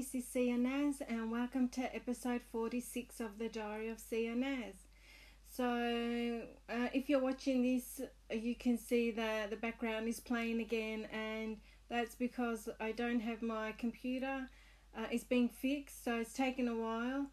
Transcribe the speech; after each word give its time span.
this 0.00 0.14
is 0.14 0.34
Naz, 0.34 1.02
and 1.10 1.30
welcome 1.30 1.68
to 1.68 1.94
episode 1.94 2.40
46 2.50 3.20
of 3.20 3.38
the 3.38 3.50
Diary 3.50 3.90
of 3.90 4.00
Naz. 4.10 4.86
So, 5.46 6.40
uh, 6.70 6.88
if 6.94 7.10
you're 7.10 7.20
watching 7.20 7.60
this, 7.60 8.00
you 8.30 8.54
can 8.54 8.78
see 8.78 9.10
that 9.10 9.50
the 9.50 9.56
background 9.56 10.08
is 10.08 10.18
playing 10.18 10.62
again, 10.62 11.06
and 11.12 11.58
that's 11.90 12.14
because 12.14 12.66
I 12.80 12.92
don't 12.92 13.20
have 13.20 13.42
my 13.42 13.72
computer. 13.72 14.48
Uh, 14.96 15.04
it's 15.10 15.24
being 15.24 15.50
fixed, 15.50 16.02
so 16.02 16.16
it's 16.20 16.32
taken 16.32 16.66
a 16.68 16.76
while, 16.76 17.26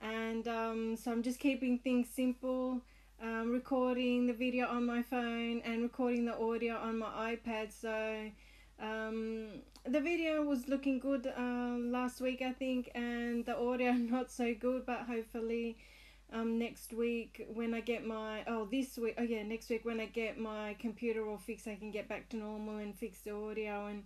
and 0.00 0.46
um, 0.46 0.96
so 0.96 1.10
I'm 1.10 1.24
just 1.24 1.40
keeping 1.40 1.80
things 1.80 2.06
simple. 2.08 2.82
Um, 3.20 3.50
recording 3.50 4.28
the 4.28 4.32
video 4.32 4.68
on 4.68 4.86
my 4.86 5.02
phone 5.02 5.60
and 5.64 5.82
recording 5.82 6.26
the 6.26 6.38
audio 6.38 6.76
on 6.76 6.98
my 6.98 7.34
iPad. 7.34 7.72
So 7.72 8.30
um, 8.82 9.62
the 9.84 10.00
video 10.00 10.42
was 10.42 10.68
looking 10.68 10.98
good 10.98 11.26
uh, 11.26 11.76
last 11.78 12.20
week, 12.20 12.42
I 12.42 12.52
think, 12.52 12.90
and 12.94 13.46
the 13.46 13.56
audio 13.56 13.92
not 14.16 14.30
so 14.30 14.54
good. 14.54 14.84
But 14.84 15.02
hopefully, 15.02 15.78
um, 16.32 16.58
next 16.58 16.92
week 16.92 17.46
when 17.52 17.74
I 17.74 17.80
get 17.80 18.06
my 18.06 18.42
oh 18.46 18.66
this 18.70 18.96
week 18.96 19.14
oh 19.18 19.22
yeah 19.22 19.42
next 19.42 19.68
week 19.68 19.84
when 19.84 20.00
I 20.00 20.06
get 20.06 20.38
my 20.38 20.74
computer 20.78 21.28
all 21.28 21.38
fixed, 21.38 21.68
I 21.68 21.76
can 21.76 21.90
get 21.90 22.08
back 22.08 22.28
to 22.30 22.36
normal 22.36 22.78
and 22.78 22.94
fix 22.94 23.20
the 23.20 23.34
audio 23.34 23.86
and 23.86 24.04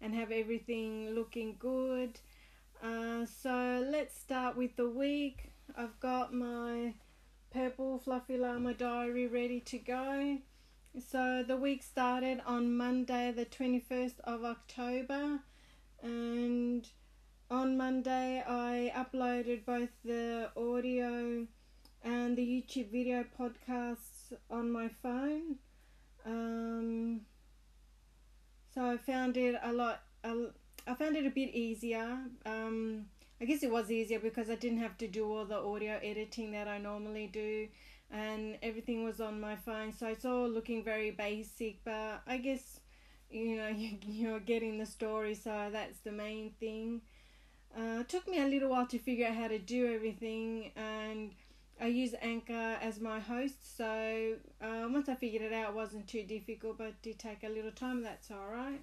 and 0.00 0.14
have 0.14 0.30
everything 0.30 1.14
looking 1.14 1.56
good. 1.58 2.20
Uh, 2.82 3.26
so 3.26 3.84
let's 3.90 4.16
start 4.16 4.56
with 4.56 4.76
the 4.76 4.88
week. 4.88 5.50
I've 5.76 5.98
got 6.00 6.32
my 6.32 6.94
purple 7.50 7.98
fluffy 7.98 8.36
llama 8.36 8.74
diary 8.74 9.26
ready 9.26 9.60
to 9.60 9.78
go. 9.78 10.38
So 11.06 11.44
the 11.46 11.56
week 11.56 11.82
started 11.82 12.40
on 12.44 12.76
Monday, 12.76 13.30
the 13.30 13.44
21st 13.44 14.14
of 14.24 14.44
October, 14.44 15.38
and 16.02 16.88
on 17.50 17.76
Monday 17.76 18.42
I 18.46 18.92
uploaded 18.96 19.64
both 19.64 19.90
the 20.04 20.50
audio 20.56 21.46
and 22.02 22.36
the 22.36 22.42
YouTube 22.42 22.90
video 22.90 23.24
podcasts 23.38 24.32
on 24.50 24.72
my 24.72 24.88
phone. 24.88 25.56
Um, 26.26 27.20
so 28.74 28.84
I 28.90 28.96
found 28.96 29.36
it 29.36 29.56
a 29.62 29.72
lot. 29.72 30.02
I 30.24 30.94
found 30.94 31.16
it 31.16 31.26
a 31.26 31.30
bit 31.30 31.54
easier. 31.54 32.18
Um, 32.44 33.06
I 33.40 33.44
guess 33.44 33.62
it 33.62 33.70
was 33.70 33.90
easier 33.90 34.18
because 34.18 34.50
I 34.50 34.56
didn't 34.56 34.78
have 34.78 34.98
to 34.98 35.06
do 35.06 35.30
all 35.30 35.44
the 35.44 35.58
audio 35.58 36.00
editing 36.02 36.50
that 36.52 36.66
I 36.66 36.78
normally 36.78 37.28
do 37.28 37.68
and 38.10 38.56
everything 38.62 39.04
was 39.04 39.20
on 39.20 39.40
my 39.40 39.56
phone 39.56 39.92
so 39.92 40.06
it's 40.06 40.24
all 40.24 40.48
looking 40.48 40.82
very 40.82 41.10
basic 41.10 41.82
but 41.84 42.22
i 42.26 42.36
guess 42.38 42.80
you 43.30 43.56
know 43.56 43.68
you, 44.06 44.34
are 44.34 44.40
getting 44.40 44.78
the 44.78 44.86
story 44.86 45.34
so 45.34 45.68
that's 45.72 46.00
the 46.00 46.12
main 46.12 46.52
thing. 46.58 47.00
Uh, 47.76 48.00
it 48.00 48.08
took 48.08 48.26
me 48.26 48.40
a 48.40 48.46
little 48.46 48.70
while 48.70 48.86
to 48.86 48.98
figure 48.98 49.26
out 49.26 49.34
how 49.34 49.46
to 49.46 49.58
do 49.58 49.92
everything 49.94 50.72
and 50.74 51.32
i 51.80 51.86
use 51.86 52.14
anchor 52.22 52.76
as 52.80 52.98
my 52.98 53.20
host 53.20 53.76
so 53.76 54.34
uh, 54.62 54.88
once 54.90 55.08
i 55.08 55.14
figured 55.14 55.42
it 55.42 55.52
out 55.52 55.70
it 55.70 55.74
wasn't 55.74 56.06
too 56.08 56.22
difficult 56.22 56.78
but 56.78 57.00
did 57.02 57.18
take 57.18 57.44
a 57.44 57.48
little 57.48 57.70
time 57.70 58.02
that's 58.02 58.30
all 58.30 58.48
right 58.50 58.80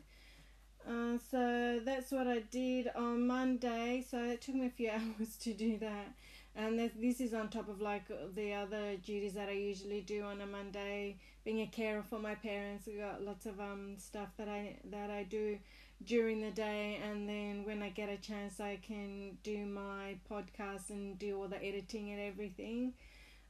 uh, 0.88 1.18
so 1.31 1.80
that's 1.84 2.12
what 2.12 2.28
I 2.28 2.40
did 2.52 2.92
on 2.96 3.26
Monday. 3.26 4.06
So 4.08 4.23
it 4.23 4.42
took 4.42 4.56
me 4.56 4.68
a 4.68 4.70
few 4.70 4.90
hours 5.20 5.36
to 5.38 5.53
do 5.53 5.78
that 5.80 6.14
and 6.56 6.80
this 6.80 6.92
this 7.00 7.20
is 7.20 7.34
on 7.34 7.50
top 7.50 7.67
of 7.70 7.81
like 7.81 8.08
the 8.36 8.53
other 8.53 8.95
duties 8.98 9.34
that 9.34 9.50
I 9.50 9.53
usually 9.53 10.02
do 10.02 10.23
on 10.23 10.42
a 10.42 10.45
Monday. 10.45 11.17
Being 11.44 11.62
a 11.62 11.67
carer 11.67 12.03
for 12.09 12.17
my 12.17 12.36
parents, 12.36 12.88
we 12.88 12.94
got 12.94 13.23
lots 13.23 13.45
of 13.45 13.59
um 13.59 13.95
stuff 13.97 14.30
that 14.38 14.47
I 14.47 14.78
that 14.92 15.09
I 15.09 15.23
do 15.23 15.58
during 16.03 16.42
the 16.42 16.52
day, 16.52 17.00
and 17.03 17.28
then 17.28 17.64
when 17.66 17.81
I 17.81 17.89
get 17.89 18.09
a 18.09 18.17
chance, 18.17 18.59
I 18.59 18.78
can 18.81 19.38
do 19.44 19.66
my 19.66 20.17
podcast 20.30 20.89
and 20.89 21.17
do 21.17 21.39
all 21.39 21.47
the 21.47 21.64
editing 21.64 22.12
and 22.12 22.20
everything. 22.20 22.94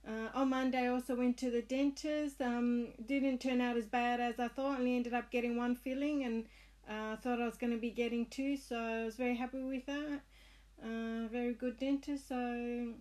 Uh, 0.08 0.30
on 0.36 0.50
Monday, 0.50 0.86
I 0.86 0.88
also 0.88 1.16
went 1.16 1.38
to 1.38 1.50
the 1.50 1.64
dentist. 1.64 2.40
Um, 2.40 2.90
didn't 3.08 3.40
turn 3.40 3.60
out 3.62 3.76
as 3.76 3.86
bad 3.86 4.20
as 4.20 4.40
I 4.40 4.48
thought. 4.50 4.80
Only 4.80 4.96
ended 4.96 5.14
up 5.14 5.32
getting 5.32 5.58
one 5.58 5.76
filling, 5.76 6.24
and 6.24 6.46
uh, 6.88 7.16
thought 7.18 7.42
I 7.42 7.46
was 7.46 7.58
going 7.58 7.74
to 7.74 7.80
be 7.80 7.90
getting 7.90 8.28
two, 8.28 8.58
so 8.58 8.78
I 8.78 9.06
was 9.06 9.16
very 9.16 9.36
happy 9.36 9.64
with 9.64 9.86
that. 9.88 10.22
Uh, 10.84 11.28
very 11.32 11.54
good 11.54 11.80
dentist, 11.80 12.28
so 12.28 12.94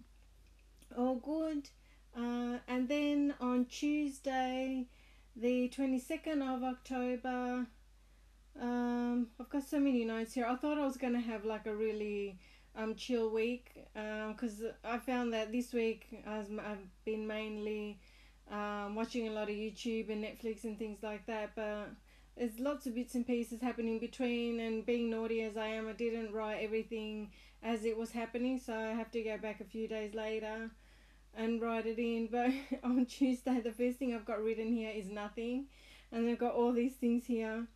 all 0.97 1.17
good. 1.17 1.69
Uh, 2.17 2.59
and 2.69 2.89
then 2.89 3.35
on 3.41 3.67
Tuesday, 3.67 4.87
the 5.37 5.69
22nd 5.77 6.43
of 6.55 6.63
October, 6.63 7.67
um, 8.61 9.27
I've 9.41 9.49
got 9.51 9.65
so 9.65 9.81
many 9.81 10.05
notes 10.05 10.35
here. 10.35 10.47
I 10.47 10.55
thought 10.55 10.79
I 10.79 10.87
was 10.87 10.97
going 10.97 11.15
to 11.15 11.21
have 11.21 11.45
like 11.45 11.67
a 11.67 11.75
really 11.75 12.39
um, 12.77 12.95
chill 12.95 13.31
week 13.31 13.73
because 13.93 14.61
um, 14.61 14.71
I 14.85 14.99
found 14.99 15.33
that 15.33 15.53
this 15.53 15.73
week 15.73 16.23
I've 16.27 16.49
been 17.05 17.27
mainly 17.27 17.99
um, 18.51 18.95
watching 18.95 19.29
a 19.29 19.33
lot 19.33 19.49
of 19.49 19.57
YouTube 19.57 20.11
and 20.11 20.25
Netflix 20.25 20.65
and 20.65 20.79
things 20.79 21.03
like 21.03 21.27
that, 21.27 21.53
but 21.57 21.91
there's 22.37 22.59
lots 22.59 22.87
of 22.87 22.95
bits 22.95 23.15
and 23.15 23.27
pieces 23.27 23.61
happening 23.61 23.99
between 23.99 24.61
and 24.61 24.85
being 24.85 25.11
naughty 25.11 25.43
as 25.43 25.57
I 25.57 25.67
am 25.69 25.89
I 25.89 25.93
didn't 25.93 26.33
write 26.33 26.63
everything 26.63 27.31
as 27.63 27.85
it 27.85 27.97
was 27.97 28.11
happening 28.11 28.59
so 28.59 28.75
I 28.75 28.93
have 28.93 29.11
to 29.13 29.23
go 29.23 29.39
back 29.39 29.61
a 29.61 29.65
few 29.65 29.87
days 29.87 30.15
later 30.15 30.71
and 31.37 31.61
write 31.61 31.87
it 31.87 31.99
in. 31.99 32.27
But 32.33 32.51
on 32.83 33.07
Tuesday 33.07 33.61
the 33.61 33.73
first 33.73 33.99
thing 33.99 34.15
I've 34.15 34.25
got 34.25 34.43
written 34.43 34.73
here 34.73 34.91
is 34.91 35.09
nothing 35.09 35.67
and 36.11 36.29
I've 36.29 36.39
got 36.39 36.55
all 36.55 36.73
these 36.73 36.95
things 36.95 37.27
here. 37.27 37.67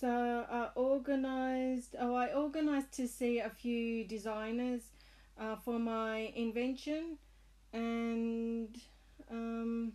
So 0.00 0.46
I 0.50 0.68
organized 0.74 1.96
oh 1.98 2.14
I 2.14 2.32
organized 2.32 2.92
to 2.92 3.08
see 3.08 3.38
a 3.38 3.50
few 3.50 4.04
designers 4.04 4.82
uh, 5.40 5.56
for 5.56 5.78
my 5.78 6.32
invention 6.36 7.16
and 7.72 8.76
um, 9.30 9.92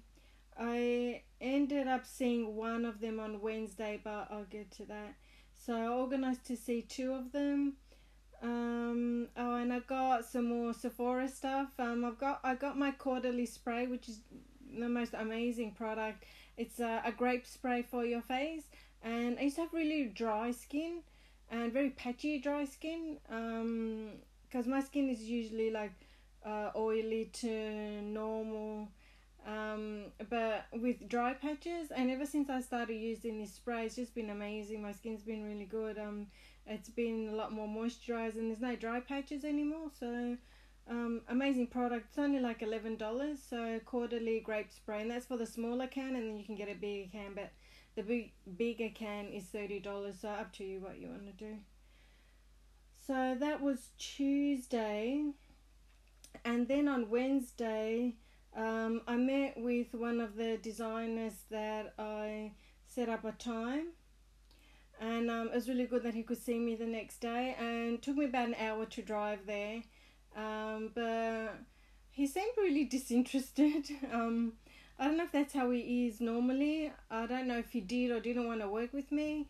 I 0.57 1.22
ended 1.45 1.88
up 1.88 2.06
seeing 2.06 2.56
one 2.56 2.85
of 2.85 3.00
them 3.00 3.19
on 3.19 3.41
Wednesday, 3.41 4.00
but 4.03 4.28
I'll 4.31 4.45
get 4.50 4.72
to 4.72 4.85
that. 4.85 5.16
So 5.53 5.75
I 5.75 5.88
organized 5.88 6.45
to 6.47 6.57
see 6.57 6.81
two 6.81 7.13
of 7.13 7.31
them. 7.31 7.73
Um, 8.41 9.28
oh, 9.38 9.55
and 9.55 9.73
I 9.73 9.79
got 9.79 10.25
some 10.25 10.45
more 10.45 10.73
Sephora 10.73 11.28
stuff. 11.28 11.69
Um, 11.79 12.03
I've 12.05 12.19
got 12.19 12.41
I 12.44 12.55
got 12.55 12.78
my 12.78 12.91
Caudalie 12.91 13.47
spray, 13.47 13.88
which 13.88 14.09
is 14.09 14.19
the 14.78 14.89
most 14.89 15.13
amazing 15.13 15.72
product. 15.72 16.25
It's 16.57 16.79
a, 16.79 17.01
a 17.05 17.11
grape 17.11 17.47
spray 17.47 17.81
for 17.81 18.05
your 18.05 18.22
face, 18.22 18.63
and 19.01 19.39
I 19.39 19.44
used 19.44 19.55
to 19.55 19.63
have 19.63 19.73
really 19.73 20.05
dry 20.05 20.51
skin 20.51 21.01
and 21.50 21.72
very 21.72 21.91
patchy 21.91 22.39
dry 22.39 22.66
skin. 22.66 23.17
Um, 23.29 24.09
because 24.47 24.67
my 24.67 24.81
skin 24.81 25.09
is 25.09 25.22
usually 25.22 25.69
like 25.69 25.91
uh, 26.45 26.69
oily 26.75 27.29
to 27.34 28.01
normal 28.01 28.88
um, 29.45 30.06
but 30.29 30.66
with 30.73 31.07
dry 31.07 31.33
patches, 31.33 31.91
and 31.95 32.09
ever 32.09 32.25
since 32.25 32.50
I 32.50 32.61
started 32.61 32.95
using 32.95 33.39
this 33.39 33.53
spray, 33.53 33.85
it's 33.85 33.95
just 33.95 34.16
been 34.16 34.31
amazing. 34.31 34.81
My 34.81 34.91
skin's 34.91 35.22
been 35.22 35.44
really 35.44 35.66
good. 35.66 36.00
Um, 36.00 36.28
it's 36.66 36.89
been 36.89 37.29
a 37.31 37.35
lot 37.35 37.51
more 37.51 37.67
moisturized, 37.67 38.35
and 38.35 38.50
there's 38.50 38.61
no 38.61 38.75
dry 38.75 39.01
patches 39.01 39.45
anymore. 39.45 39.91
So, 40.00 40.35
um, 40.89 41.22
amazing 41.29 41.67
product. 41.67 42.07
It's 42.09 42.17
only 42.17 42.39
like 42.39 42.63
eleven 42.63 42.95
dollars. 42.95 43.38
So 43.47 43.79
Caudalie 43.85 44.44
grape 44.44 44.72
spray, 44.72 45.01
and 45.01 45.11
that's 45.11 45.28
for 45.28 45.38
the 45.38 45.45
smaller 45.45 45.85
can, 45.85 46.16
and 46.16 46.28
then 46.28 46.38
you 46.38 46.44
can 46.44 46.55
get 46.55 46.67
a 46.67 46.73
bigger 46.73 47.09
can. 47.11 47.34
But 47.35 47.51
the 47.95 48.01
big 48.01 48.31
bigger 48.57 48.89
can 48.89 49.28
is 49.28 49.44
thirty 49.44 49.79
dollars. 49.79 50.16
So 50.22 50.29
up 50.29 50.53
to 50.53 50.63
you 50.63 50.79
what 50.79 50.97
you 50.97 51.09
want 51.09 51.28
to 51.28 51.34
do. 51.34 51.57
So 53.05 53.38
that 53.39 53.61
was 53.61 53.89
Tuesday, 54.00 55.23
and 56.44 56.67
then 56.67 56.88
on 56.88 57.11
Wednesday. 57.11 58.16
Um, 58.55 59.01
I 59.07 59.17
met 59.17 59.55
with 59.57 59.93
one 59.93 60.21
of 60.21 60.38
the 60.38 60.57
designers 60.57 61.33
that 61.51 61.93
I 61.99 62.51
set 62.88 63.09
up 63.09 63.25
a 63.25 63.33
time, 63.33 63.88
and 65.01 65.29
um, 65.29 65.47
it 65.47 65.55
was 65.55 65.67
really 65.67 65.85
good 65.85 66.03
that 66.03 66.13
he 66.13 66.23
could 66.23 66.41
see 66.41 66.57
me 66.57 66.75
the 66.75 66.85
next 66.85 67.19
day. 67.19 67.55
And 67.59 68.01
took 68.01 68.16
me 68.16 68.25
about 68.25 68.47
an 68.47 68.55
hour 68.55 68.85
to 68.85 69.02
drive 69.02 69.40
there, 69.46 69.81
um, 70.37 70.91
but 70.96 71.59
he 72.11 72.28
seemed 72.28 72.53
really 72.57 72.85
disinterested. 72.96 73.90
um, 74.13 74.53
I 74.97 75.05
don't 75.05 75.17
know 75.17 75.25
if 75.25 75.34
that's 75.34 75.53
how 75.53 75.72
he 75.72 76.08
is 76.08 76.22
normally. 76.22 76.93
I 77.11 77.25
don't 77.25 77.47
know 77.47 77.58
if 77.58 77.72
he 77.72 77.81
did 77.81 78.11
or 78.11 78.22
didn't 78.22 78.47
want 78.47 78.61
to 78.61 78.69
work 78.69 78.93
with 78.93 79.11
me. 79.11 79.47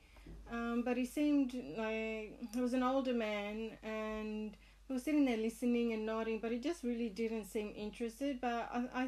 Um, 0.52 0.84
but 0.84 0.98
he 0.98 1.06
seemed 1.06 1.54
like 1.78 2.38
he 2.54 2.62
was 2.62 2.74
an 2.74 2.84
older 2.84 3.14
man 3.14 3.72
and 3.84 4.56
he 4.88 4.94
was 4.94 5.04
sitting 5.04 5.26
there 5.26 5.38
listening 5.38 5.94
and 5.94 6.06
nodding, 6.06 6.40
but 6.40 6.52
he 6.52 6.60
just 6.60 6.84
really 6.84 7.10
didn't 7.10 7.46
seem 7.46 7.74
interested. 7.76 8.40
But 8.42 8.70
I, 8.74 8.86
I, 8.94 9.08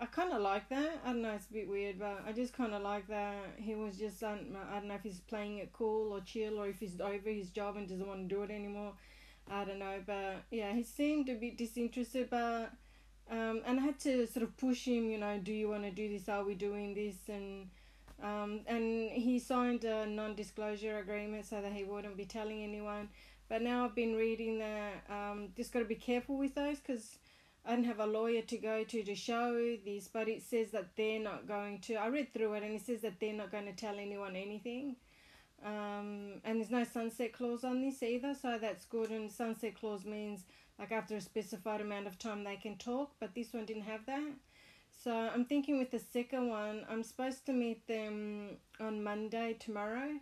I 0.00 0.06
kind 0.06 0.32
of 0.32 0.42
like 0.42 0.68
that. 0.70 1.00
I 1.04 1.08
don't 1.12 1.22
know, 1.22 1.32
it's 1.32 1.48
a 1.50 1.52
bit 1.52 1.68
weird, 1.68 1.98
but 1.98 2.24
I 2.26 2.32
just 2.32 2.52
kind 2.52 2.74
of 2.74 2.82
like 2.82 3.06
that. 3.08 3.36
He 3.56 3.74
was 3.74 3.96
just, 3.96 4.22
I 4.22 4.34
don't, 4.34 4.56
I 4.72 4.78
don't 4.78 4.88
know 4.88 4.94
if 4.94 5.02
he's 5.02 5.20
playing 5.20 5.58
it 5.58 5.72
cool 5.72 6.12
or 6.12 6.20
chill 6.20 6.58
or 6.58 6.68
if 6.68 6.80
he's 6.80 7.00
over 7.00 7.30
his 7.30 7.50
job 7.50 7.76
and 7.76 7.88
doesn't 7.88 8.06
want 8.06 8.28
to 8.28 8.34
do 8.34 8.42
it 8.42 8.50
anymore. 8.50 8.92
I 9.50 9.64
don't 9.64 9.78
know, 9.78 10.00
but 10.06 10.42
yeah, 10.50 10.72
he 10.72 10.82
seemed 10.82 11.28
a 11.28 11.34
bit 11.34 11.56
disinterested, 11.56 12.28
but. 12.30 12.72
Um, 13.30 13.62
and 13.64 13.80
I 13.80 13.82
had 13.82 13.98
to 14.00 14.26
sort 14.26 14.42
of 14.42 14.54
push 14.58 14.84
him, 14.84 15.08
you 15.08 15.16
know, 15.16 15.40
do 15.42 15.50
you 15.50 15.70
want 15.70 15.84
to 15.84 15.90
do 15.90 16.10
this? 16.10 16.28
Are 16.28 16.44
we 16.44 16.54
doing 16.54 16.92
this? 16.94 17.16
And 17.28 17.70
Um, 18.22 18.60
and 18.66 19.10
he 19.10 19.38
signed 19.38 19.84
a 19.84 20.06
non-disclosure 20.06 20.98
agreement 20.98 21.46
so 21.46 21.60
that 21.60 21.72
he 21.72 21.84
wouldn't 21.84 22.16
be 22.16 22.26
telling 22.26 22.62
anyone. 22.62 23.08
But 23.54 23.62
now 23.62 23.84
I've 23.84 23.94
been 23.94 24.16
reading 24.16 24.58
that 24.58 25.04
um, 25.08 25.50
just 25.56 25.72
got 25.72 25.78
to 25.78 25.84
be 25.84 25.94
careful 25.94 26.36
with 26.36 26.56
those 26.56 26.80
because 26.80 27.18
I 27.64 27.76
don't 27.76 27.84
have 27.84 28.00
a 28.00 28.04
lawyer 28.04 28.42
to 28.42 28.58
go 28.58 28.82
to 28.82 29.04
to 29.04 29.14
show 29.14 29.76
this, 29.84 30.08
but 30.08 30.28
it 30.28 30.42
says 30.42 30.72
that 30.72 30.96
they're 30.96 31.20
not 31.20 31.46
going 31.46 31.78
to. 31.82 31.94
I 31.94 32.08
read 32.08 32.34
through 32.34 32.54
it 32.54 32.64
and 32.64 32.74
it 32.74 32.84
says 32.84 33.02
that 33.02 33.20
they're 33.20 33.32
not 33.32 33.52
going 33.52 33.66
to 33.66 33.72
tell 33.72 33.96
anyone 33.96 34.34
anything. 34.34 34.96
Um, 35.64 36.40
and 36.44 36.58
there's 36.58 36.72
no 36.72 36.82
sunset 36.82 37.32
clause 37.32 37.62
on 37.62 37.80
this 37.80 38.02
either, 38.02 38.34
so 38.34 38.58
that's 38.60 38.86
good. 38.86 39.10
And 39.10 39.30
sunset 39.30 39.78
clause 39.78 40.04
means 40.04 40.42
like 40.76 40.90
after 40.90 41.14
a 41.14 41.20
specified 41.20 41.80
amount 41.80 42.08
of 42.08 42.18
time 42.18 42.42
they 42.42 42.56
can 42.56 42.74
talk, 42.76 43.12
but 43.20 43.36
this 43.36 43.52
one 43.52 43.66
didn't 43.66 43.84
have 43.84 44.04
that. 44.06 44.32
So 45.04 45.14
I'm 45.14 45.44
thinking 45.44 45.78
with 45.78 45.92
the 45.92 46.00
second 46.00 46.48
one, 46.48 46.84
I'm 46.90 47.04
supposed 47.04 47.46
to 47.46 47.52
meet 47.52 47.86
them 47.86 48.56
on 48.80 49.04
Monday 49.04 49.54
tomorrow. 49.60 50.18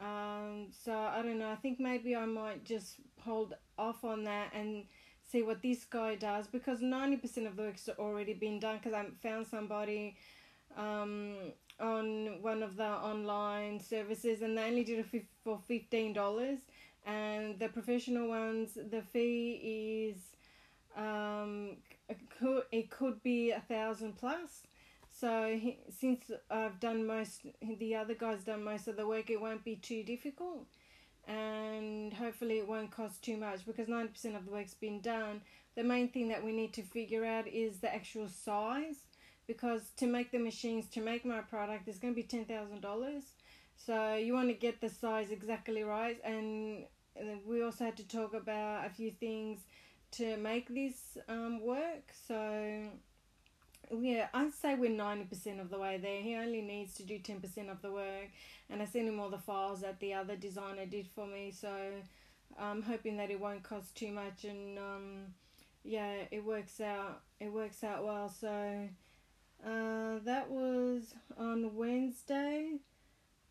Um, 0.00 0.68
so 0.84 0.92
I 0.92 1.22
don't 1.22 1.38
know. 1.38 1.50
I 1.50 1.56
think 1.56 1.78
maybe 1.78 2.16
I 2.16 2.24
might 2.24 2.64
just 2.64 2.96
hold 3.20 3.54
off 3.78 4.04
on 4.04 4.24
that 4.24 4.52
and 4.54 4.84
see 5.30 5.42
what 5.42 5.62
this 5.62 5.84
guy 5.84 6.14
does 6.14 6.46
because 6.46 6.80
90% 6.80 7.46
of 7.46 7.56
the 7.56 7.62
work's 7.62 7.88
already 7.98 8.34
been 8.34 8.58
done 8.58 8.78
because 8.78 8.92
I 8.92 9.06
found 9.22 9.46
somebody 9.46 10.16
um, 10.76 11.34
on 11.80 12.42
one 12.42 12.62
of 12.62 12.76
the 12.76 12.84
online 12.84 13.80
services 13.80 14.42
and 14.42 14.56
they 14.58 14.64
only 14.64 14.84
did 14.84 15.06
it 15.12 15.24
for 15.42 15.58
$15 15.70 16.58
and 17.06 17.58
the 17.58 17.68
professional 17.68 18.28
ones 18.28 18.74
the 18.90 19.02
fee 19.02 20.12
is 20.12 20.18
um, 20.96 21.76
it 22.08 22.18
could, 22.38 22.64
it 22.70 22.90
could 22.90 23.22
be 23.22 23.50
a 23.50 23.60
thousand 23.60 24.16
plus 24.18 24.62
so 25.22 25.56
he, 25.56 25.78
since 26.00 26.32
I've 26.50 26.80
done 26.80 27.06
most 27.06 27.42
the 27.78 27.94
other 27.94 28.14
guys 28.14 28.42
done 28.42 28.64
most 28.64 28.88
of 28.88 28.96
the 28.96 29.06
work 29.06 29.30
it 29.30 29.40
won't 29.40 29.62
be 29.62 29.76
too 29.76 30.02
difficult 30.02 30.66
and 31.28 32.12
hopefully 32.12 32.58
it 32.58 32.66
won't 32.66 32.90
cost 32.90 33.22
too 33.22 33.36
much 33.36 33.64
because 33.64 33.86
90% 33.86 34.36
of 34.36 34.44
the 34.44 34.50
work's 34.50 34.74
been 34.74 35.00
done. 35.00 35.42
The 35.76 35.84
main 35.84 36.08
thing 36.08 36.26
that 36.30 36.44
we 36.44 36.50
need 36.50 36.72
to 36.72 36.82
figure 36.82 37.24
out 37.24 37.46
is 37.46 37.78
the 37.78 37.94
actual 37.94 38.26
size 38.26 38.96
because 39.46 39.92
to 39.98 40.08
make 40.08 40.32
the 40.32 40.40
machines 40.40 40.88
to 40.88 41.00
make 41.00 41.24
my 41.24 41.40
product 41.40 41.86
is 41.86 42.00
going 42.00 42.16
to 42.16 42.20
be 42.20 42.26
$10,000. 42.26 43.22
So 43.76 44.16
you 44.16 44.34
want 44.34 44.48
to 44.48 44.54
get 44.54 44.80
the 44.80 44.88
size 44.88 45.30
exactly 45.30 45.84
right 45.84 46.20
and 46.24 46.84
we 47.46 47.62
also 47.62 47.84
had 47.84 47.96
to 47.98 48.08
talk 48.08 48.34
about 48.34 48.86
a 48.86 48.90
few 48.90 49.12
things 49.12 49.60
to 50.12 50.36
make 50.38 50.74
this 50.74 51.16
um, 51.28 51.60
work. 51.64 52.12
So 52.26 52.90
yeah, 54.00 54.28
I'd 54.32 54.54
say 54.54 54.74
we're 54.74 54.90
90% 54.90 55.60
of 55.60 55.70
the 55.70 55.78
way 55.78 55.98
there. 55.98 56.20
He 56.20 56.34
only 56.34 56.62
needs 56.62 56.94
to 56.94 57.02
do 57.02 57.18
10% 57.18 57.70
of 57.70 57.82
the 57.82 57.90
work. 57.90 58.30
And 58.70 58.80
I 58.80 58.86
sent 58.86 59.08
him 59.08 59.20
all 59.20 59.28
the 59.28 59.38
files 59.38 59.82
that 59.82 60.00
the 60.00 60.14
other 60.14 60.36
designer 60.36 60.86
did 60.86 61.08
for 61.14 61.26
me. 61.26 61.52
So 61.52 61.68
I'm 62.58 62.82
hoping 62.82 63.16
that 63.18 63.30
it 63.30 63.38
won't 63.38 63.62
cost 63.62 63.94
too 63.94 64.12
much. 64.12 64.44
And 64.44 64.78
um, 64.78 65.34
yeah, 65.84 66.14
it 66.30 66.44
works 66.44 66.80
out. 66.80 67.20
It 67.40 67.52
works 67.52 67.84
out 67.84 68.04
well. 68.04 68.28
So 68.28 68.88
uh, 69.64 70.18
that 70.24 70.50
was 70.50 71.14
on 71.36 71.76
Wednesday. 71.76 72.78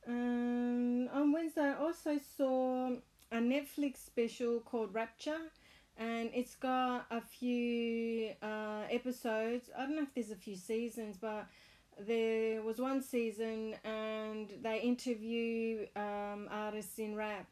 Um, 0.08 1.08
on 1.14 1.32
Wednesday, 1.32 1.62
I 1.62 1.76
also 1.76 2.20
saw 2.38 2.92
a 3.32 3.38
Netflix 3.38 3.98
special 3.98 4.60
called 4.60 4.94
Rapture 4.94 5.52
and 5.98 6.30
it's 6.34 6.56
got 6.56 7.06
a 7.12 7.22
few 7.22 8.32
uh, 8.42 8.84
episodes. 8.90 9.70
I 9.78 9.82
don't 9.82 9.96
know 9.96 10.04
if 10.04 10.14
there's 10.14 10.32
a 10.32 10.36
few 10.36 10.56
seasons, 10.56 11.18
but 11.20 11.48
there 12.00 12.62
was 12.62 12.80
one 12.80 13.02
season 13.02 13.76
and 13.84 14.52
they 14.62 14.80
interview 14.80 15.86
um, 15.96 16.48
artists 16.50 16.98
in 17.00 17.16
rap 17.16 17.48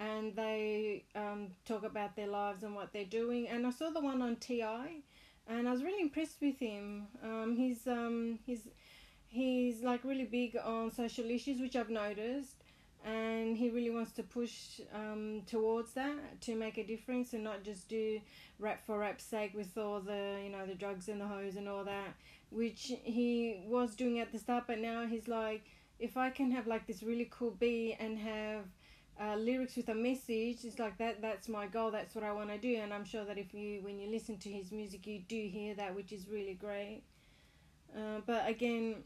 and 0.00 0.34
they 0.34 1.04
um, 1.14 1.48
talk 1.64 1.84
about 1.84 2.16
their 2.16 2.26
lives 2.26 2.62
and 2.62 2.74
what 2.74 2.92
they're 2.92 3.04
doing. 3.04 3.48
And 3.48 3.66
I 3.66 3.70
saw 3.70 3.90
the 3.90 4.00
one 4.00 4.20
on 4.20 4.36
T.I. 4.36 5.02
and 5.46 5.68
I 5.68 5.72
was 5.72 5.82
really 5.82 6.02
impressed 6.02 6.40
with 6.40 6.58
him. 6.58 7.06
Um, 7.22 7.56
he's 7.56 7.86
um, 7.86 8.38
he's 8.44 8.68
he's 9.28 9.82
like 9.82 10.04
really 10.04 10.24
big 10.24 10.56
on 10.62 10.90
social 10.90 11.30
issues, 11.30 11.60
which 11.60 11.76
I've 11.76 11.90
noticed 11.90 12.53
and 13.04 13.56
he 13.56 13.68
really 13.68 13.90
wants 13.90 14.12
to 14.12 14.22
push 14.22 14.80
um, 14.94 15.42
towards 15.46 15.92
that 15.92 16.40
to 16.40 16.54
make 16.54 16.78
a 16.78 16.84
difference 16.84 17.34
and 17.34 17.44
not 17.44 17.62
just 17.62 17.88
do 17.88 18.20
rap 18.58 18.84
for 18.86 18.98
rap's 18.98 19.24
sake 19.24 19.52
with 19.54 19.76
all 19.76 20.00
the 20.00 20.40
you 20.42 20.50
know 20.50 20.66
the 20.66 20.74
drugs 20.74 21.08
and 21.08 21.20
the 21.20 21.26
hoes 21.26 21.56
and 21.56 21.68
all 21.68 21.84
that 21.84 22.14
which 22.50 22.92
he 23.02 23.62
was 23.66 23.94
doing 23.94 24.20
at 24.20 24.32
the 24.32 24.38
start 24.38 24.64
but 24.66 24.78
now 24.78 25.06
he's 25.06 25.28
like 25.28 25.64
if 25.98 26.16
i 26.16 26.30
can 26.30 26.50
have 26.50 26.66
like 26.66 26.86
this 26.86 27.02
really 27.02 27.28
cool 27.30 27.50
beat 27.50 27.96
and 28.00 28.18
have 28.18 28.64
uh, 29.20 29.36
lyrics 29.36 29.76
with 29.76 29.88
a 29.90 29.94
message 29.94 30.64
it's 30.64 30.78
like 30.78 30.96
that 30.98 31.20
that's 31.22 31.48
my 31.48 31.66
goal 31.66 31.90
that's 31.90 32.14
what 32.14 32.24
i 32.24 32.32
want 32.32 32.48
to 32.48 32.58
do. 32.58 32.76
And 32.76 32.92
i'm 32.92 33.04
sure 33.04 33.24
that 33.24 33.38
if 33.38 33.54
you 33.54 33.80
when 33.82 34.00
you 34.00 34.10
listen 34.10 34.38
to 34.38 34.48
his 34.48 34.72
music 34.72 35.06
you 35.06 35.20
do 35.20 35.36
hear 35.36 35.74
that 35.74 35.94
which 35.94 36.12
is 36.12 36.26
really 36.28 36.54
great. 36.54 37.02
Uh, 37.96 38.20
but 38.26 38.48
again 38.48 39.04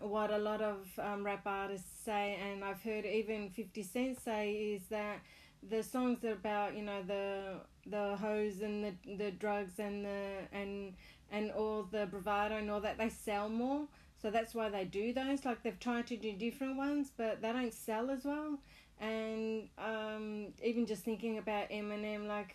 what 0.00 0.30
a 0.30 0.38
lot 0.38 0.60
of 0.60 0.86
um, 0.98 1.24
rap 1.24 1.42
artists 1.46 1.88
say, 2.04 2.38
and 2.42 2.64
I've 2.64 2.82
heard 2.82 3.04
even 3.04 3.50
Fifty 3.50 3.82
Cent 3.82 4.20
say 4.20 4.52
is 4.52 4.82
that 4.90 5.20
the 5.68 5.82
songs 5.82 6.24
are 6.24 6.32
about 6.32 6.76
you 6.76 6.82
know 6.82 7.02
the 7.02 7.60
the 7.86 8.16
hoes 8.16 8.60
and 8.62 8.84
the 8.84 9.16
the 9.16 9.30
drugs 9.30 9.78
and 9.78 10.04
the 10.04 10.38
and 10.52 10.94
and 11.30 11.50
all 11.52 11.84
the 11.90 12.06
bravado 12.06 12.56
and 12.56 12.70
all 12.70 12.80
that 12.80 12.98
they 12.98 13.08
sell 13.08 13.48
more. 13.48 13.86
So 14.20 14.30
that's 14.30 14.54
why 14.54 14.68
they 14.68 14.84
do 14.84 15.12
those. 15.12 15.44
Like 15.44 15.62
they've 15.62 15.78
tried 15.78 16.06
to 16.08 16.16
do 16.16 16.32
different 16.32 16.76
ones, 16.76 17.10
but 17.16 17.42
they 17.42 17.52
don't 17.52 17.74
sell 17.74 18.10
as 18.10 18.24
well. 18.24 18.58
And 19.00 19.68
um, 19.78 20.48
even 20.62 20.86
just 20.86 21.02
thinking 21.02 21.38
about 21.38 21.70
Eminem, 21.70 22.28
like 22.28 22.54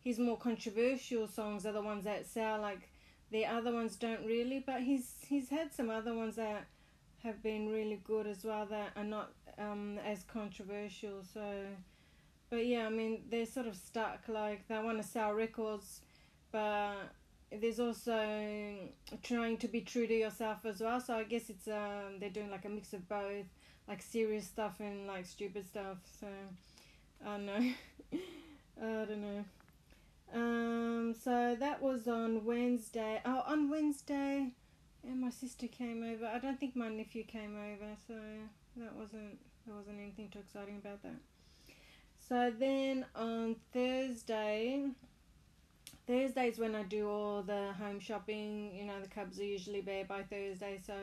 his 0.00 0.18
more 0.18 0.38
controversial 0.38 1.26
songs 1.26 1.66
are 1.66 1.72
the 1.72 1.82
ones 1.82 2.04
that 2.04 2.26
sell. 2.26 2.60
Like 2.60 2.88
the 3.34 3.44
other 3.44 3.72
ones 3.72 3.96
don't 3.96 4.24
really, 4.24 4.62
but 4.64 4.80
he's 4.80 5.16
he's 5.26 5.48
had 5.48 5.74
some 5.74 5.90
other 5.90 6.14
ones 6.14 6.36
that 6.36 6.66
have 7.24 7.42
been 7.42 7.68
really 7.68 8.00
good 8.04 8.28
as 8.28 8.44
well 8.44 8.64
that 8.66 8.92
are 8.94 9.02
not 9.02 9.32
um, 9.58 9.98
as 10.06 10.22
controversial. 10.22 11.24
So, 11.34 11.42
but 12.48 12.64
yeah, 12.64 12.86
I 12.86 12.90
mean 12.90 13.22
they're 13.28 13.44
sort 13.44 13.66
of 13.66 13.74
stuck. 13.74 14.20
Like 14.28 14.68
they 14.68 14.78
want 14.78 15.02
to 15.02 15.08
sell 15.08 15.32
records, 15.32 16.02
but 16.52 16.94
there's 17.50 17.80
also 17.80 18.14
trying 19.24 19.56
to 19.56 19.66
be 19.66 19.80
true 19.80 20.06
to 20.06 20.14
yourself 20.14 20.64
as 20.64 20.80
well. 20.80 21.00
So 21.00 21.14
I 21.14 21.24
guess 21.24 21.50
it's 21.50 21.66
um 21.66 22.20
they're 22.20 22.30
doing 22.30 22.52
like 22.52 22.64
a 22.66 22.68
mix 22.68 22.92
of 22.92 23.08
both, 23.08 23.46
like 23.88 24.00
serious 24.00 24.46
stuff 24.46 24.78
and 24.78 25.08
like 25.08 25.26
stupid 25.26 25.66
stuff. 25.66 25.98
So 26.20 26.28
I 27.26 27.30
don't 27.30 27.46
know. 27.46 27.72
I 28.80 29.04
don't 29.06 29.22
know. 29.22 29.44
Um, 30.32 31.14
so 31.22 31.56
that 31.58 31.82
was 31.82 32.08
on 32.08 32.44
Wednesday. 32.44 33.20
Oh, 33.24 33.42
on 33.46 33.70
Wednesday, 33.70 34.50
and 35.02 35.20
my 35.20 35.30
sister 35.30 35.66
came 35.66 36.02
over. 36.02 36.26
I 36.26 36.38
don't 36.38 36.58
think 36.58 36.76
my 36.76 36.88
nephew 36.88 37.24
came 37.24 37.56
over, 37.56 37.96
so 38.06 38.14
that 38.76 38.94
wasn't 38.94 39.38
there 39.66 39.74
wasn't 39.74 40.00
anything 40.00 40.28
too 40.30 40.40
exciting 40.40 40.76
about 40.76 41.02
that. 41.02 41.16
So 42.28 42.52
then 42.58 43.04
on 43.14 43.56
Thursday, 43.72 44.88
Thursday 46.06 46.48
is 46.48 46.58
when 46.58 46.74
I 46.74 46.82
do 46.82 47.08
all 47.08 47.42
the 47.42 47.72
home 47.78 48.00
shopping. 48.00 48.74
You 48.74 48.84
know, 48.84 49.00
the 49.02 49.08
cubs 49.08 49.38
are 49.38 49.44
usually 49.44 49.82
bare 49.82 50.04
by 50.04 50.22
Thursday, 50.22 50.80
so 50.84 50.94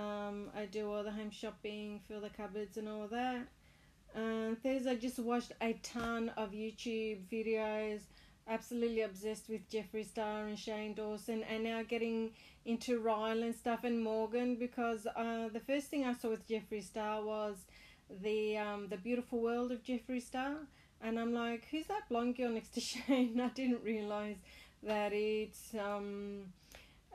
um, 0.00 0.50
I 0.56 0.66
do 0.66 0.92
all 0.92 1.02
the 1.02 1.10
home 1.10 1.30
shopping, 1.30 2.00
fill 2.06 2.20
the 2.20 2.30
cupboards, 2.30 2.76
and 2.76 2.88
all 2.88 3.08
that. 3.08 3.46
Um, 4.14 4.56
Thursday, 4.62 4.90
I 4.90 4.96
just 4.96 5.18
watched 5.18 5.52
a 5.60 5.74
ton 5.82 6.30
of 6.36 6.52
YouTube 6.52 7.20
videos 7.30 8.00
absolutely 8.48 9.02
obsessed 9.02 9.48
with 9.48 9.68
Jeffree 9.70 10.06
Star 10.06 10.46
and 10.46 10.58
Shane 10.58 10.94
Dawson, 10.94 11.42
and 11.44 11.64
now 11.64 11.82
getting 11.82 12.30
into 12.64 13.00
Ryland 13.00 13.42
and 13.42 13.54
stuff 13.54 13.84
and 13.84 14.02
Morgan 14.02 14.56
because 14.56 15.06
uh, 15.16 15.48
the 15.52 15.60
first 15.60 15.88
thing 15.88 16.04
I 16.04 16.14
saw 16.14 16.30
with 16.30 16.48
Jeffree 16.48 16.82
Star 16.82 17.24
was 17.24 17.56
the 18.22 18.56
um, 18.58 18.88
the 18.88 18.96
beautiful 18.96 19.40
world 19.40 19.72
of 19.72 19.82
Jeffree 19.82 20.22
Star, 20.22 20.54
and 21.00 21.18
I'm 21.18 21.32
like, 21.32 21.66
who's 21.70 21.86
that 21.86 22.08
blonde 22.08 22.36
girl 22.36 22.50
next 22.50 22.74
to 22.74 22.80
Shane? 22.80 23.40
I 23.40 23.48
didn't 23.48 23.82
realize 23.82 24.36
that 24.82 25.12
it's 25.12 25.74
um, 25.74 26.52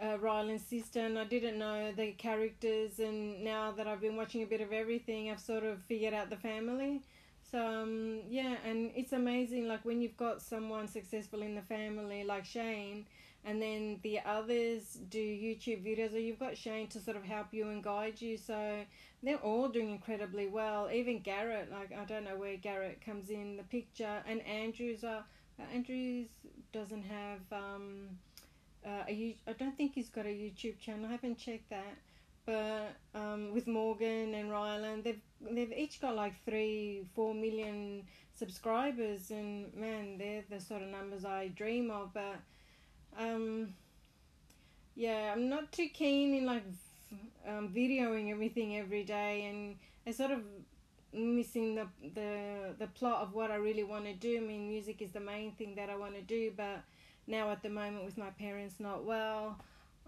uh, 0.01 0.17
Ryland's 0.19 0.65
sister, 0.65 0.99
and 0.99 1.17
I 1.17 1.25
didn't 1.25 1.57
know 1.57 1.91
the 1.91 2.11
characters. 2.13 2.99
And 2.99 3.43
now 3.43 3.71
that 3.71 3.87
I've 3.87 4.01
been 4.01 4.17
watching 4.17 4.43
a 4.43 4.47
bit 4.47 4.61
of 4.61 4.71
everything, 4.71 5.29
I've 5.29 5.39
sort 5.39 5.63
of 5.63 5.81
figured 5.83 6.13
out 6.13 6.29
the 6.29 6.37
family. 6.37 7.01
So 7.51 7.59
um, 7.59 8.21
yeah, 8.29 8.55
and 8.65 8.91
it's 8.95 9.11
amazing 9.11 9.67
like 9.67 9.83
when 9.83 10.01
you've 10.01 10.15
got 10.15 10.41
someone 10.41 10.87
successful 10.87 11.41
in 11.41 11.53
the 11.53 11.61
family 11.61 12.23
like 12.23 12.45
Shane, 12.45 13.05
and 13.43 13.61
then 13.61 13.99
the 14.03 14.19
others 14.25 14.99
do 15.09 15.19
YouTube 15.19 15.83
videos, 15.85 16.13
or 16.13 16.19
you've 16.19 16.39
got 16.39 16.57
Shane 16.57 16.87
to 16.87 16.99
sort 16.99 17.17
of 17.17 17.23
help 17.23 17.47
you 17.51 17.67
and 17.67 17.83
guide 17.83 18.21
you. 18.21 18.37
So 18.37 18.85
they're 19.21 19.37
all 19.37 19.67
doing 19.67 19.91
incredibly 19.91 20.47
well. 20.47 20.89
Even 20.93 21.19
Garrett, 21.19 21.69
like 21.71 21.91
I 21.91 22.05
don't 22.05 22.23
know 22.23 22.37
where 22.37 22.55
Garrett 22.55 23.03
comes 23.05 23.29
in 23.29 23.57
the 23.57 23.63
picture, 23.63 24.23
and 24.27 24.41
Andrews 24.47 25.03
are. 25.03 25.25
Uh, 25.59 25.63
Andrews 25.75 26.27
doesn't 26.71 27.03
have 27.03 27.41
um, 27.51 28.07
uh, 28.85 29.03
a. 29.09 29.35
I 29.45 29.53
don't 29.53 29.75
think 29.75 29.93
he's 29.93 30.09
got 30.09 30.25
a 30.25 30.29
YouTube 30.29 30.79
channel. 30.79 31.07
I 31.07 31.11
haven't 31.11 31.37
checked 31.37 31.69
that, 31.69 31.97
but 32.45 32.95
um, 33.13 33.53
with 33.53 33.67
Morgan 33.67 34.33
and 34.33 34.51
Ryland, 34.51 35.03
they've 35.03 35.21
they've 35.41 35.73
each 35.73 36.01
got 36.01 36.15
like 36.15 36.33
three, 36.45 37.03
four 37.15 37.33
million 37.33 38.03
subscribers, 38.33 39.31
and 39.31 39.73
man, 39.75 40.17
they're 40.17 40.43
the 40.49 40.59
sort 40.59 40.81
of 40.81 40.89
numbers 40.89 41.25
I 41.25 41.49
dream 41.49 41.91
of. 41.91 42.13
But 42.13 42.37
um, 43.17 43.73
yeah, 44.95 45.31
I'm 45.33 45.49
not 45.49 45.71
too 45.71 45.87
keen 45.89 46.33
in 46.33 46.45
like 46.45 46.63
um, 47.47 47.69
videoing 47.69 48.31
everything 48.31 48.77
every 48.77 49.03
day, 49.03 49.45
and 49.45 49.75
I 50.07 50.11
sort 50.11 50.31
of 50.31 50.41
missing 51.13 51.75
the 51.75 51.87
the 52.15 52.73
the 52.79 52.87
plot 52.87 53.21
of 53.21 53.33
what 53.33 53.51
I 53.51 53.55
really 53.55 53.83
want 53.83 54.05
to 54.05 54.13
do. 54.13 54.37
I 54.37 54.39
mean, 54.41 54.67
music 54.67 55.01
is 55.01 55.11
the 55.11 55.19
main 55.19 55.51
thing 55.53 55.75
that 55.75 55.89
I 55.89 55.95
want 55.95 56.15
to 56.15 56.21
do, 56.21 56.51
but 56.55 56.83
now 57.27 57.51
at 57.51 57.61
the 57.61 57.69
moment 57.69 58.05
with 58.05 58.17
my 58.17 58.29
parents 58.31 58.75
not 58.79 59.03
well, 59.03 59.57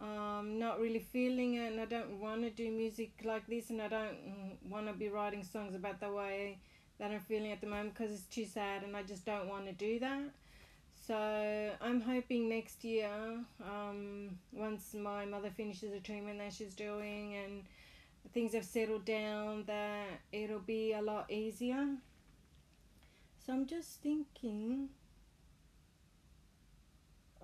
um, 0.01 0.59
not 0.59 0.79
really 0.79 0.99
feeling 0.99 1.55
it, 1.55 1.71
and 1.71 1.81
I 1.81 1.85
don't 1.85 2.19
want 2.19 2.41
to 2.41 2.49
do 2.49 2.69
music 2.71 3.11
like 3.23 3.47
this, 3.47 3.69
and 3.69 3.81
I 3.81 3.87
don't 3.87 4.57
want 4.69 4.87
to 4.87 4.93
be 4.93 5.09
writing 5.09 5.43
songs 5.43 5.75
about 5.75 5.99
the 5.99 6.11
way 6.11 6.57
that 6.99 7.11
I'm 7.11 7.19
feeling 7.19 7.51
at 7.51 7.61
the 7.61 7.67
moment 7.67 7.93
because 7.93 8.11
it's 8.11 8.25
too 8.25 8.45
sad, 8.45 8.83
and 8.83 8.95
I 8.95 9.03
just 9.03 9.25
don't 9.25 9.47
want 9.47 9.65
to 9.65 9.73
do 9.73 9.99
that. 9.99 10.31
So 11.05 11.71
I'm 11.81 11.99
hoping 11.99 12.47
next 12.47 12.83
year, 12.85 13.09
um, 13.61 14.37
once 14.53 14.93
my 14.93 15.25
mother 15.25 15.49
finishes 15.49 15.91
the 15.91 15.99
treatment 15.99 16.39
that 16.39 16.53
she's 16.53 16.73
doing 16.73 17.35
and 17.35 17.63
things 18.33 18.53
have 18.53 18.63
settled 18.63 19.03
down, 19.03 19.65
that 19.67 20.07
it'll 20.31 20.59
be 20.59 20.93
a 20.93 21.01
lot 21.01 21.29
easier. 21.29 21.87
So 23.45 23.51
I'm 23.51 23.65
just 23.65 24.01
thinking 24.01 24.87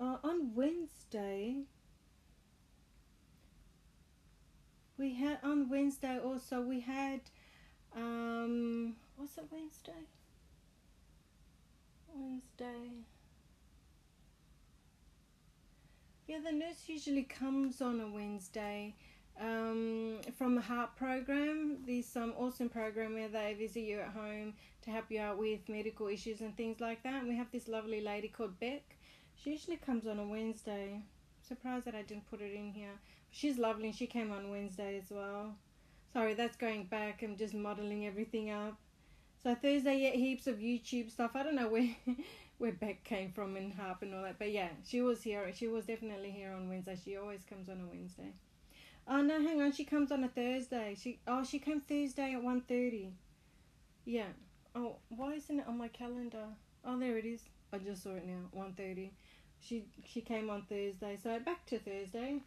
uh, 0.00 0.16
on 0.24 0.54
Wednesday, 0.54 1.56
we 5.00 5.14
had 5.14 5.38
on 5.42 5.70
Wednesday 5.70 6.18
also 6.22 6.60
we 6.60 6.80
had 6.80 7.20
um 7.96 8.94
what's 9.16 9.38
it 9.38 9.44
Wednesday? 9.50 9.92
Wednesday. 12.14 12.90
Yeah, 16.28 16.38
the 16.44 16.52
nurse 16.52 16.84
usually 16.86 17.22
comes 17.22 17.80
on 17.80 17.98
a 18.00 18.08
Wednesday 18.08 18.94
um, 19.40 20.18
from 20.36 20.54
the 20.54 20.60
heart 20.60 20.94
program. 20.96 21.78
There's 21.86 22.06
some 22.06 22.34
awesome 22.36 22.68
program 22.68 23.14
where 23.14 23.28
they 23.28 23.54
visit 23.58 23.80
you 23.80 24.00
at 24.00 24.10
home 24.10 24.54
to 24.82 24.90
help 24.90 25.06
you 25.08 25.20
out 25.20 25.38
with 25.38 25.68
medical 25.68 26.06
issues 26.08 26.40
and 26.40 26.56
things 26.56 26.80
like 26.80 27.02
that. 27.02 27.14
And 27.14 27.28
we 27.28 27.36
have 27.36 27.50
this 27.50 27.68
lovely 27.68 28.00
lady 28.00 28.28
called 28.28 28.60
Beck. 28.60 28.96
She 29.42 29.50
usually 29.50 29.76
comes 29.76 30.06
on 30.06 30.18
a 30.18 30.24
Wednesday. 30.24 31.02
Surprised 31.46 31.86
that 31.86 31.96
I 31.96 32.02
didn't 32.02 32.30
put 32.30 32.40
it 32.40 32.54
in 32.54 32.70
here. 32.70 33.00
She's 33.30 33.58
lovely 33.58 33.86
and 33.86 33.94
she 33.94 34.06
came 34.06 34.32
on 34.32 34.50
Wednesday 34.50 34.98
as 34.98 35.10
well. 35.10 35.54
Sorry, 36.12 36.34
that's 36.34 36.56
going 36.56 36.84
back. 36.84 37.22
I'm 37.22 37.36
just 37.36 37.54
modeling 37.54 38.06
everything 38.06 38.50
up. 38.50 38.76
So 39.42 39.54
Thursday, 39.54 39.98
yeah, 39.98 40.10
heaps 40.10 40.46
of 40.46 40.56
YouTube 40.56 41.10
stuff. 41.10 41.30
I 41.34 41.42
don't 41.42 41.54
know 41.54 41.68
where 41.68 41.88
where 42.58 42.72
Beck 42.72 43.04
came 43.04 43.32
from 43.32 43.56
and 43.56 43.72
Harp 43.72 44.02
and 44.02 44.14
all 44.14 44.22
that, 44.22 44.38
but 44.38 44.50
yeah, 44.50 44.68
she 44.86 45.00
was 45.00 45.22
here. 45.22 45.50
She 45.54 45.66
was 45.66 45.86
definitely 45.86 46.30
here 46.30 46.52
on 46.52 46.68
Wednesday. 46.68 46.98
She 47.02 47.16
always 47.16 47.40
comes 47.48 47.68
on 47.70 47.80
a 47.80 47.86
Wednesday. 47.86 48.34
Oh 49.08 49.22
no, 49.22 49.40
hang 49.40 49.62
on. 49.62 49.72
She 49.72 49.84
comes 49.84 50.12
on 50.12 50.24
a 50.24 50.28
Thursday. 50.28 50.94
She 51.00 51.20
oh 51.26 51.42
she 51.42 51.58
came 51.58 51.80
Thursday 51.80 52.34
at 52.34 52.42
one 52.42 52.60
thirty. 52.60 53.12
Yeah. 54.04 54.28
Oh, 54.74 54.96
why 55.08 55.34
isn't 55.34 55.60
it 55.60 55.66
on 55.66 55.78
my 55.78 55.88
calendar? 55.88 56.46
Oh, 56.84 56.98
there 56.98 57.16
it 57.16 57.24
is. 57.24 57.40
I 57.72 57.78
just 57.78 58.02
saw 58.02 58.10
it 58.10 58.26
now. 58.26 58.48
One 58.52 58.74
thirty. 58.74 59.12
She 59.60 59.84
she 60.04 60.20
came 60.20 60.50
on 60.50 60.62
Thursday. 60.62 61.18
So 61.22 61.38
back 61.40 61.64
to 61.66 61.78
Thursday, 61.78 62.42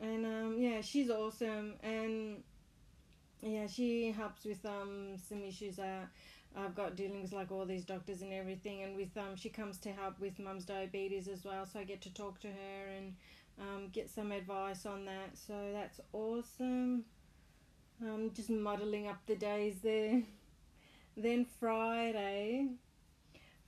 and 0.00 0.24
um 0.26 0.56
yeah, 0.58 0.80
she's 0.80 1.10
awesome 1.10 1.74
and 1.82 2.42
yeah, 3.42 3.66
she 3.66 4.12
helps 4.12 4.44
with 4.44 4.64
um 4.66 5.16
some 5.28 5.42
issues 5.44 5.76
that 5.76 6.08
I've 6.56 6.74
got 6.74 6.96
dealings 6.96 7.32
like 7.32 7.52
all 7.52 7.64
these 7.64 7.84
doctors 7.84 8.22
and 8.22 8.32
everything, 8.32 8.82
and 8.82 8.96
with 8.96 9.16
um 9.16 9.36
she 9.36 9.48
comes 9.48 9.78
to 9.78 9.92
help 9.92 10.18
with 10.20 10.38
mum's 10.38 10.64
diabetes 10.64 11.28
as 11.28 11.44
well, 11.44 11.66
so 11.66 11.80
I 11.80 11.84
get 11.84 12.00
to 12.02 12.12
talk 12.12 12.40
to 12.40 12.48
her 12.48 12.88
and 12.96 13.14
um 13.60 13.88
get 13.92 14.10
some 14.10 14.32
advice 14.32 14.84
on 14.86 15.04
that. 15.06 15.36
So 15.36 15.54
that's 15.72 16.00
awesome. 16.12 17.04
Um, 18.02 18.30
just 18.34 18.48
muddling 18.48 19.08
up 19.08 19.18
the 19.26 19.36
days 19.36 19.80
there. 19.82 20.22
then 21.16 21.44
Friday, 21.60 22.68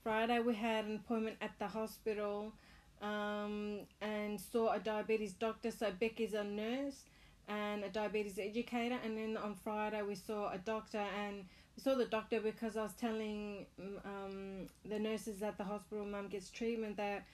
Friday 0.03 0.39
we 0.39 0.55
had 0.55 0.85
an 0.85 0.95
appointment 0.95 1.37
at 1.39 1.57
the 1.59 1.67
hospital, 1.67 2.53
um, 3.03 3.81
and 4.01 4.39
saw 4.39 4.73
a 4.73 4.79
diabetes 4.79 5.33
doctor. 5.33 5.69
So 5.69 5.91
Becky's 5.99 6.33
a 6.33 6.43
nurse 6.43 7.03
and 7.47 7.83
a 7.83 7.89
diabetes 7.89 8.39
educator. 8.39 8.97
And 9.03 9.17
then 9.17 9.37
on 9.37 9.55
Friday, 9.55 10.01
we 10.01 10.15
saw 10.15 10.51
a 10.51 10.57
doctor, 10.57 11.03
and 11.23 11.43
we 11.75 11.83
saw 11.83 11.95
the 11.95 12.05
doctor 12.05 12.39
because 12.39 12.77
I 12.77 12.83
was 12.83 12.93
telling 12.93 13.65
um, 14.05 14.67
the 14.85 14.97
nurses 14.97 15.43
at 15.43 15.57
the 15.57 15.63
hospital, 15.65 16.05
mum 16.05 16.29
gets 16.29 16.49
treatment, 16.49 16.97
that 16.97 17.25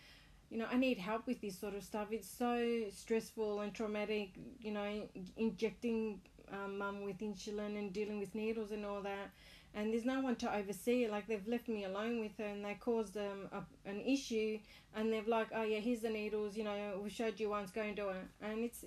you 0.49 0.57
know, 0.57 0.65
I 0.71 0.77
need 0.77 0.97
help 0.97 1.27
with 1.27 1.41
this 1.41 1.59
sort 1.59 1.75
of 1.75 1.83
stuff. 1.83 2.07
It's 2.11 2.27
so 2.27 2.85
stressful 2.91 3.61
and 3.61 3.71
traumatic, 3.71 4.31
you 4.59 4.71
know, 4.71 5.07
injecting 5.38 6.21
um, 6.51 6.79
mum 6.79 7.03
with 7.05 7.19
insulin 7.19 7.77
and 7.77 7.93
dealing 7.93 8.19
with 8.19 8.33
needles 8.33 8.71
and 8.71 8.83
all 8.83 9.01
that. 9.01 9.29
And 9.75 9.93
there's 9.93 10.05
no 10.05 10.19
one 10.21 10.35
to 10.38 10.55
oversee. 10.55 11.07
Like 11.07 11.27
they've 11.27 11.47
left 11.47 11.67
me 11.67 11.85
alone 11.85 12.19
with 12.19 12.38
her, 12.38 12.45
and 12.45 12.65
they 12.65 12.73
caused 12.73 13.17
um, 13.17 13.49
a, 13.51 13.89
an 13.89 14.01
issue. 14.01 14.59
And 14.95 15.13
they've 15.13 15.27
like, 15.27 15.47
oh 15.53 15.63
yeah, 15.63 15.79
here's 15.79 16.01
the 16.01 16.09
needles. 16.09 16.57
You 16.57 16.63
know, 16.63 16.99
we 17.03 17.09
showed 17.09 17.39
you 17.39 17.49
once. 17.49 17.71
Go 17.71 17.81
and 17.81 17.95
do 17.95 18.09
it. 18.09 18.25
And 18.41 18.63
it's 18.63 18.83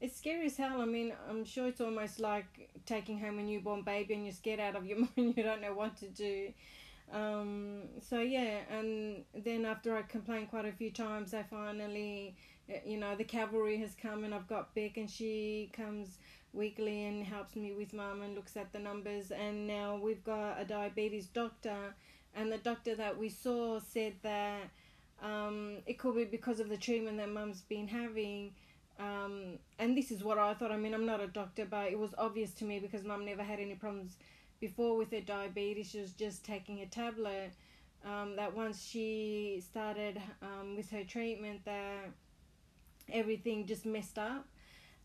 it's 0.00 0.16
scary 0.16 0.46
as 0.46 0.56
hell. 0.56 0.80
I 0.80 0.86
mean, 0.86 1.12
I'm 1.28 1.44
sure 1.44 1.68
it's 1.68 1.80
almost 1.80 2.20
like 2.20 2.70
taking 2.86 3.18
home 3.18 3.38
a 3.38 3.42
newborn 3.42 3.82
baby 3.82 4.14
and 4.14 4.24
you're 4.24 4.32
scared 4.32 4.60
out 4.60 4.76
of 4.76 4.86
your 4.86 4.98
mind. 5.16 5.34
You 5.36 5.42
don't 5.42 5.60
know 5.60 5.74
what 5.74 5.96
to 5.98 6.08
do. 6.08 6.52
Um, 7.12 7.82
so 8.00 8.20
yeah, 8.20 8.60
and 8.70 9.24
then 9.34 9.64
after 9.64 9.96
I 9.96 10.02
complained 10.02 10.50
quite 10.50 10.64
a 10.64 10.72
few 10.72 10.90
times, 10.90 11.34
I 11.34 11.42
finally, 11.42 12.36
you 12.84 12.98
know, 12.98 13.16
the 13.16 13.24
cavalry 13.24 13.78
has 13.78 13.94
come 14.00 14.24
and 14.24 14.34
I've 14.34 14.46
got 14.46 14.74
Beck 14.74 14.96
and 14.96 15.10
she 15.10 15.70
comes 15.72 16.18
weekly 16.52 17.04
and 17.04 17.24
helps 17.24 17.56
me 17.56 17.72
with 17.72 17.92
mum 17.92 18.22
and 18.22 18.34
looks 18.34 18.56
at 18.56 18.72
the 18.72 18.78
numbers. 18.78 19.30
And 19.30 19.66
now 19.66 19.98
we've 20.02 20.24
got 20.24 20.60
a 20.60 20.64
diabetes 20.64 21.26
doctor, 21.26 21.94
and 22.34 22.50
the 22.50 22.58
doctor 22.58 22.94
that 22.96 23.18
we 23.18 23.28
saw 23.28 23.78
said 23.80 24.14
that 24.22 24.62
um, 25.22 25.78
it 25.86 25.98
could 25.98 26.16
be 26.16 26.24
because 26.24 26.60
of 26.60 26.68
the 26.68 26.76
treatment 26.76 27.18
that 27.18 27.28
mum's 27.28 27.60
been 27.62 27.88
having 27.88 28.52
um, 29.00 29.58
and 29.78 29.96
this 29.96 30.10
is 30.10 30.22
what 30.22 30.38
I 30.38 30.52
thought. 30.52 30.70
I 30.70 30.76
mean, 30.76 30.92
I'm 30.92 31.06
not 31.06 31.20
a 31.20 31.26
doctor, 31.26 31.64
but 31.64 31.90
it 31.90 31.98
was 31.98 32.10
obvious 32.18 32.52
to 32.54 32.64
me 32.64 32.78
because 32.78 33.02
mum 33.02 33.24
never 33.24 33.42
had 33.42 33.58
any 33.58 33.74
problems 33.74 34.16
before 34.60 34.96
with 34.96 35.10
her 35.10 35.22
diabetes. 35.22 35.90
She 35.90 36.00
was 36.00 36.12
just 36.12 36.44
taking 36.44 36.80
a 36.80 36.86
tablet. 36.86 37.52
Um, 38.04 38.36
that 38.36 38.56
once 38.56 38.82
she 38.82 39.62
started 39.62 40.20
um, 40.42 40.74
with 40.76 40.90
her 40.90 41.04
treatment, 41.04 41.64
that 41.66 42.10
everything 43.12 43.66
just 43.66 43.84
messed 43.84 44.18
up. 44.18 44.46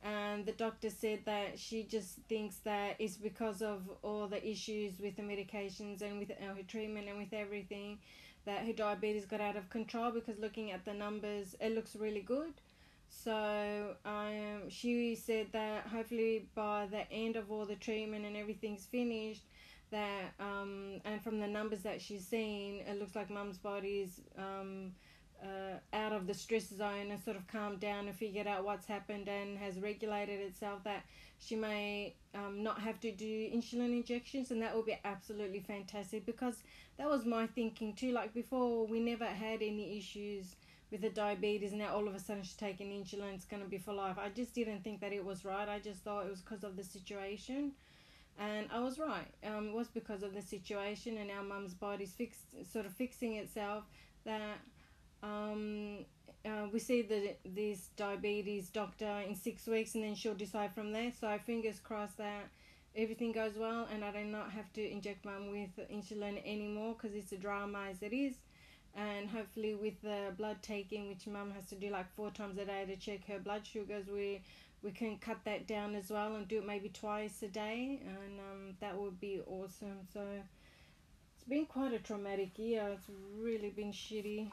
And 0.05 0.45
the 0.45 0.51
doctor 0.51 0.91
said 0.91 1.21
that 1.25 1.57
she 1.57 1.81
just 1.81 2.19
thinks 2.29 2.57
that 2.57 2.95
it's 2.99 3.17
because 3.17 3.63
of 3.63 3.89
all 4.03 4.27
the 4.27 4.47
issues 4.47 4.99
with 4.99 5.15
the 5.15 5.23
medications 5.23 6.03
and 6.03 6.19
with 6.19 6.29
her 6.29 6.61
treatment 6.67 7.07
and 7.09 7.17
with 7.17 7.33
everything 7.33 7.97
that 8.45 8.67
her 8.67 8.73
diabetes 8.73 9.25
got 9.25 9.41
out 9.41 9.55
of 9.55 9.67
control 9.71 10.11
because 10.11 10.37
looking 10.37 10.71
at 10.71 10.85
the 10.85 10.93
numbers, 10.93 11.55
it 11.59 11.73
looks 11.73 11.95
really 11.95 12.21
good. 12.21 12.53
So 13.09 13.95
um, 14.05 14.69
she 14.69 15.15
said 15.15 15.47
that 15.53 15.87
hopefully 15.87 16.49
by 16.53 16.87
the 16.91 17.11
end 17.11 17.35
of 17.35 17.51
all 17.51 17.65
the 17.65 17.75
treatment 17.75 18.25
and 18.25 18.37
everything's 18.37 18.85
finished, 18.85 19.41
that 19.89 20.33
um, 20.39 21.01
and 21.05 21.23
from 21.23 21.39
the 21.39 21.47
numbers 21.47 21.81
that 21.81 21.99
she's 21.99 22.27
seen, 22.27 22.83
it 22.87 22.99
looks 22.99 23.15
like 23.15 23.31
mum's 23.31 23.57
body's 23.57 24.21
um, 24.37 24.91
uh, 25.43 25.95
out 25.95 26.13
of 26.13 26.27
the 26.27 26.33
stress 26.33 26.69
zone 26.69 27.11
and 27.11 27.21
sort 27.21 27.37
of 27.37 27.47
calmed 27.47 27.79
down 27.79 28.07
and 28.07 28.15
figured 28.15 28.47
out 28.47 28.65
what's 28.65 28.85
happened 28.85 29.27
and 29.27 29.57
has 29.57 29.79
regulated 29.79 30.39
itself. 30.39 30.83
That 30.83 31.03
she 31.39 31.55
may 31.55 32.15
um, 32.33 32.63
not 32.63 32.79
have 32.79 32.99
to 33.01 33.11
do 33.11 33.49
insulin 33.49 33.91
injections, 33.91 34.51
and 34.51 34.61
that 34.61 34.75
will 34.75 34.83
be 34.83 34.97
absolutely 35.03 35.59
fantastic 35.59 36.25
because 36.25 36.63
that 36.97 37.09
was 37.09 37.25
my 37.25 37.47
thinking 37.47 37.93
too. 37.93 38.11
Like 38.11 38.33
before, 38.33 38.85
we 38.87 38.99
never 38.99 39.25
had 39.25 39.61
any 39.61 39.97
issues 39.97 40.55
with 40.91 41.01
the 41.01 41.09
diabetes 41.09 41.73
now 41.73 41.93
all 41.93 42.07
of 42.07 42.15
a 42.15 42.19
sudden 42.19 42.43
she's 42.43 42.53
taking 42.53 42.91
insulin 42.91 43.33
it's 43.33 43.45
going 43.45 43.61
to 43.61 43.67
be 43.67 43.77
for 43.77 43.93
life 43.93 44.17
i 44.17 44.29
just 44.29 44.53
didn't 44.53 44.83
think 44.83 45.01
that 45.01 45.11
it 45.11 45.25
was 45.25 45.43
right 45.43 45.67
i 45.67 45.79
just 45.79 46.03
thought 46.03 46.25
it 46.25 46.29
was 46.29 46.41
because 46.41 46.63
of 46.63 46.75
the 46.77 46.83
situation 46.83 47.71
and 48.39 48.67
i 48.71 48.79
was 48.79 48.99
right 48.99 49.27
um, 49.45 49.69
it 49.69 49.73
was 49.73 49.87
because 49.87 50.23
of 50.23 50.33
the 50.33 50.41
situation 50.41 51.17
and 51.17 51.31
our 51.31 51.43
mum's 51.43 51.73
body's 51.73 52.13
fixed 52.13 52.71
sort 52.71 52.85
of 52.85 52.93
fixing 52.93 53.33
itself 53.33 53.83
that 54.25 54.41
um, 55.25 56.05
uh, 56.45 56.67
we 56.71 56.79
see 56.79 57.01
the 57.01 57.35
this 57.45 57.89
diabetes 57.97 58.69
doctor 58.69 59.23
in 59.27 59.35
six 59.35 59.65
weeks 59.67 59.95
and 59.95 60.03
then 60.03 60.15
she'll 60.15 60.35
decide 60.35 60.73
from 60.73 60.91
there 60.91 61.11
so 61.19 61.37
fingers 61.45 61.79
crossed 61.79 62.17
that 62.17 62.47
everything 62.95 63.31
goes 63.31 63.53
well 63.57 63.87
and 63.93 64.05
i 64.05 64.11
do 64.11 64.23
not 64.23 64.51
have 64.51 64.71
to 64.73 64.91
inject 64.91 65.25
mum 65.25 65.51
with 65.51 65.89
insulin 65.89 66.41
anymore 66.45 66.93
because 66.93 67.15
it's 67.15 67.31
a 67.31 67.37
drama 67.37 67.87
as 67.89 68.01
it 68.01 68.13
is 68.13 68.35
and 68.95 69.29
hopefully 69.29 69.73
with 69.73 69.99
the 70.01 70.31
blood 70.37 70.57
taking 70.61 71.09
which 71.09 71.27
mum 71.27 71.51
has 71.51 71.65
to 71.65 71.75
do 71.75 71.89
like 71.89 72.09
four 72.15 72.29
times 72.29 72.57
a 72.57 72.65
day 72.65 72.85
to 72.85 72.95
check 72.95 73.25
her 73.27 73.39
blood 73.39 73.65
sugars 73.65 74.05
we 74.07 74.41
we 74.85 74.91
can 74.91 75.17
cut 75.17 75.37
that 75.45 75.67
down 75.67 75.95
as 75.95 76.11
well 76.11 76.35
and 76.35 76.47
do 76.47 76.59
it 76.59 76.67
maybe 76.67 76.89
twice 76.89 77.41
a 77.41 77.47
day, 77.47 77.99
and 78.05 78.39
um, 78.39 78.77
that 78.79 78.95
would 78.95 79.19
be 79.19 79.41
awesome. 79.47 80.07
So 80.13 80.21
it's 81.35 81.49
been 81.49 81.65
quite 81.65 81.93
a 81.93 81.99
traumatic 81.99 82.57
year. 82.59 82.89
It's 82.93 83.09
really 83.39 83.69
been 83.69 83.91
shitty. 83.91 84.51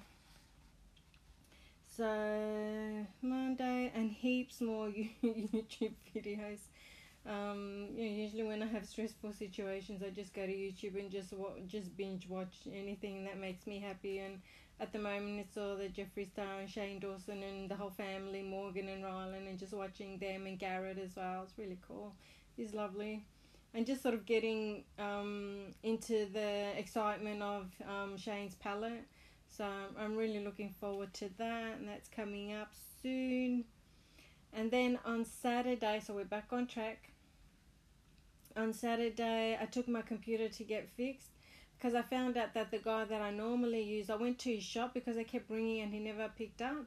So 1.95 3.07
Monday 3.21 3.93
and 3.95 4.11
heaps 4.11 4.63
more 4.63 4.89
YouTube 5.23 5.93
videos. 6.17 6.61
Um, 7.27 7.89
you 7.95 8.05
know, 8.05 8.17
usually 8.17 8.43
when 8.45 8.63
I 8.63 8.67
have 8.67 8.87
stressful 8.87 9.35
situations, 9.35 10.03
I 10.03 10.09
just 10.09 10.33
go 10.33 10.47
to 10.47 10.53
YouTube 10.53 10.99
and 10.99 11.11
just 11.11 11.35
just 11.67 11.95
binge 11.95 12.27
watch 12.29 12.55
anything 12.75 13.25
that 13.25 13.39
makes 13.39 13.67
me 13.67 13.79
happy. 13.79 14.21
And 14.21 14.41
at 14.81 14.95
the 14.95 14.99
moment, 14.99 15.41
it's 15.41 15.59
all 15.59 15.77
the 15.77 15.89
Jeffree 15.89 16.27
Star 16.27 16.61
and 16.61 16.71
Shane 16.71 16.99
Dawson 16.99 17.43
and 17.43 17.71
the 17.71 17.77
whole 17.77 17.91
family, 17.91 18.41
Morgan 18.43 18.89
and 18.89 19.05
Ryland, 19.05 19.47
and 19.47 19.59
just 19.59 19.75
watching 19.75 20.19
them 20.19 20.47
and 20.47 20.59
Garrett 20.59 20.99
as 20.99 21.15
well. 21.15 21.43
It's 21.43 21.59
really 21.59 21.79
cool. 21.87 22.15
He's 22.57 22.73
lovely. 22.73 23.23
And 23.75 23.87
just 23.87 24.03
sort 24.03 24.15
of 24.15 24.25
getting 24.25 24.85
um, 24.99 25.75
into 25.83 26.27
the 26.33 26.79
excitement 26.79 27.43
of 27.43 27.71
um, 27.87 28.17
Shane's 28.17 28.55
palette. 28.55 29.05
So 29.57 29.69
I'm 29.99 30.17
really 30.17 30.43
looking 30.43 30.71
forward 30.81 31.13
to 31.15 31.29
that, 31.39 31.79
and 31.79 31.89
that's 31.89 32.09
coming 32.09 32.53
up 32.53 32.73
soon. 33.03 33.65
And 34.53 34.71
then 34.71 34.99
on 35.05 35.25
Saturday, 35.25 36.01
so 36.05 36.15
we're 36.15 36.25
back 36.25 36.49
on 36.53 36.67
track 36.67 37.13
on 38.57 38.73
Saturday, 38.73 39.59
I 39.61 39.67
took 39.67 39.89
my 39.89 40.03
computer 40.03 40.49
to 40.49 40.65
get 40.65 40.89
fixed 40.97 41.29
because 41.77 41.95
I 41.95 42.03
found 42.03 42.37
out 42.37 42.55
that 42.55 42.71
the 42.71 42.79
guy 42.79 43.05
that 43.05 43.21
I 43.21 43.31
normally 43.31 43.83
use, 43.83 44.11
I 44.11 44.17
went 44.17 44.39
to 44.41 44.55
his 44.55 44.63
shop 44.63 44.95
because 44.95 45.17
I 45.17 45.25
kept 45.25 45.51
ringing 45.51 45.81
and 45.81 45.93
he 45.93 46.01
never 46.01 46.31
picked 46.37 46.63
up. 46.63 46.87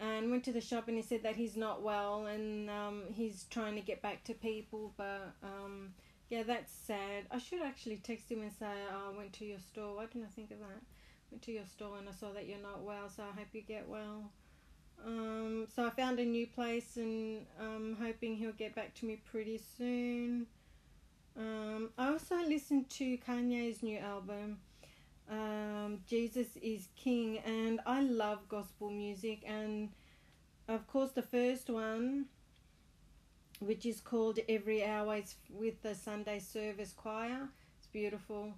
And 0.00 0.30
went 0.30 0.44
to 0.44 0.52
the 0.52 0.60
shop 0.60 0.86
and 0.86 0.96
he 0.96 1.02
said 1.02 1.24
that 1.24 1.34
he's 1.34 1.56
not 1.56 1.82
well 1.82 2.26
and 2.26 2.70
um, 2.70 3.02
he's 3.12 3.46
trying 3.50 3.74
to 3.74 3.80
get 3.80 4.00
back 4.00 4.22
to 4.24 4.34
people. 4.34 4.92
But 4.96 5.34
um, 5.42 5.94
yeah, 6.30 6.44
that's 6.44 6.72
sad. 6.72 7.26
I 7.32 7.38
should 7.38 7.62
actually 7.62 7.96
text 7.96 8.30
him 8.30 8.42
and 8.42 8.52
say, 8.52 8.66
oh, 8.92 9.12
I 9.12 9.16
went 9.16 9.32
to 9.34 9.44
your 9.44 9.58
store. 9.58 9.96
Why 9.96 10.06
didn't 10.06 10.28
I 10.28 10.30
think 10.30 10.52
of 10.52 10.60
that? 10.60 10.82
To 11.42 11.52
your 11.52 11.66
store 11.66 11.98
and 11.98 12.08
I 12.08 12.12
saw 12.12 12.32
that 12.32 12.48
you're 12.48 12.58
not 12.58 12.82
well, 12.82 13.08
so 13.08 13.22
I 13.22 13.38
hope 13.38 13.48
you 13.52 13.62
get 13.62 13.88
well. 13.88 14.30
Um, 15.06 15.66
so 15.72 15.86
I 15.86 15.90
found 15.90 16.18
a 16.18 16.24
new 16.24 16.46
place 16.46 16.96
and 16.96 17.46
I'm 17.60 17.96
hoping 18.00 18.36
he'll 18.36 18.52
get 18.52 18.74
back 18.74 18.94
to 18.96 19.06
me 19.06 19.20
pretty 19.30 19.60
soon. 19.76 20.46
Um, 21.36 21.90
I 21.96 22.08
also 22.08 22.36
listened 22.36 22.90
to 22.90 23.16
Kanye's 23.18 23.82
new 23.82 23.98
album, 23.98 24.58
um, 25.30 26.00
Jesus 26.06 26.46
is 26.62 26.88
King, 26.96 27.38
and 27.44 27.80
I 27.84 28.02
love 28.02 28.48
gospel 28.48 28.90
music. 28.90 29.42
And 29.46 29.90
of 30.68 30.86
course, 30.86 31.10
the 31.12 31.22
first 31.22 31.68
one, 31.68 32.26
which 33.60 33.84
is 33.84 34.00
called 34.00 34.38
Every 34.48 34.84
Hour, 34.84 35.16
is 35.16 35.34
with 35.50 35.82
the 35.82 35.94
Sunday 35.94 36.38
Service 36.38 36.92
Choir. 36.96 37.48
It's 37.78 37.88
beautiful. 37.88 38.54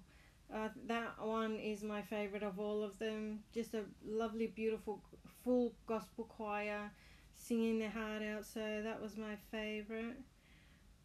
Uh, 0.53 0.67
that 0.87 1.13
one 1.21 1.55
is 1.55 1.81
my 1.81 2.01
favorite 2.01 2.43
of 2.43 2.59
all 2.59 2.83
of 2.83 2.97
them. 2.99 3.39
Just 3.53 3.73
a 3.73 3.83
lovely, 4.05 4.47
beautiful, 4.47 5.01
full 5.43 5.73
gospel 5.87 6.25
choir 6.25 6.91
singing 7.35 7.79
their 7.79 7.89
heart 7.89 8.21
out. 8.21 8.45
So 8.45 8.81
that 8.83 9.01
was 9.01 9.17
my 9.17 9.35
favorite. 9.49 10.17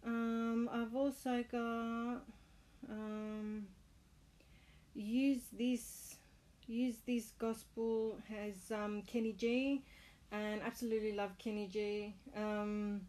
Um, 0.05 0.69
I've 0.73 0.95
also 0.95 1.45
got 1.51 2.23
um, 2.89 3.67
use 4.95 5.43
this 5.53 6.17
use 6.69 6.97
this 7.07 7.33
gospel 7.39 8.17
has 8.29 8.73
um, 8.73 9.03
Kenny 9.07 9.33
G, 9.33 9.83
and 10.33 10.61
absolutely 10.63 11.13
love 11.13 11.31
Kenny 11.39 11.69
G. 11.69 12.15
Um, 12.37 13.03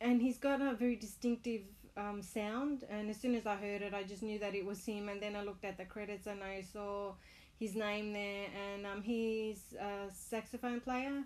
and 0.00 0.20
he's 0.20 0.38
got 0.38 0.60
a 0.60 0.74
very 0.74 0.96
distinctive 0.96 1.62
um, 1.96 2.22
sound. 2.22 2.84
And 2.90 3.10
as 3.10 3.20
soon 3.20 3.34
as 3.34 3.46
I 3.46 3.56
heard 3.56 3.82
it, 3.82 3.94
I 3.94 4.02
just 4.02 4.22
knew 4.22 4.38
that 4.38 4.54
it 4.54 4.64
was 4.64 4.84
him. 4.84 5.08
And 5.08 5.22
then 5.22 5.36
I 5.36 5.42
looked 5.42 5.64
at 5.64 5.76
the 5.78 5.84
credits 5.84 6.26
and 6.26 6.42
I 6.42 6.62
saw 6.62 7.14
his 7.58 7.74
name 7.74 8.12
there. 8.12 8.46
And 8.72 8.86
um, 8.86 9.02
he's 9.02 9.74
a 9.80 10.10
saxophone 10.12 10.80
player, 10.80 11.22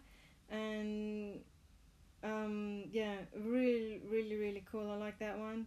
and 0.51 1.41
um, 2.23 2.85
yeah, 2.91 3.17
really, 3.35 4.03
really, 4.11 4.37
really 4.37 4.65
cool. 4.71 4.91
I 4.91 4.97
like 4.97 5.19
that 5.21 5.39
one. 5.39 5.67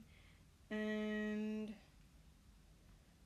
And 0.71 1.73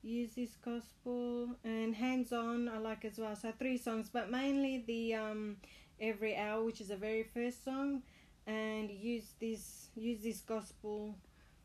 use 0.02 0.32
this 0.36 0.56
gospel 0.64 1.50
and 1.64 1.96
hands 1.96 2.32
on 2.34 2.70
I 2.70 2.78
like 2.78 3.06
as 3.06 3.18
well. 3.18 3.36
So 3.36 3.52
three 3.58 3.78
songs, 3.78 4.10
but 4.12 4.30
mainly 4.30 4.84
the 4.86 5.16
um, 5.16 5.58
every 6.00 6.36
hour, 6.38 6.64
which 6.64 6.82
is 6.82 6.88
the 6.90 6.96
very 6.96 7.24
first 7.24 7.64
song, 7.66 8.04
and 8.48 8.90
use 8.90 9.34
this 9.40 9.90
use 9.96 10.22
this 10.24 10.42
gospel 10.42 11.16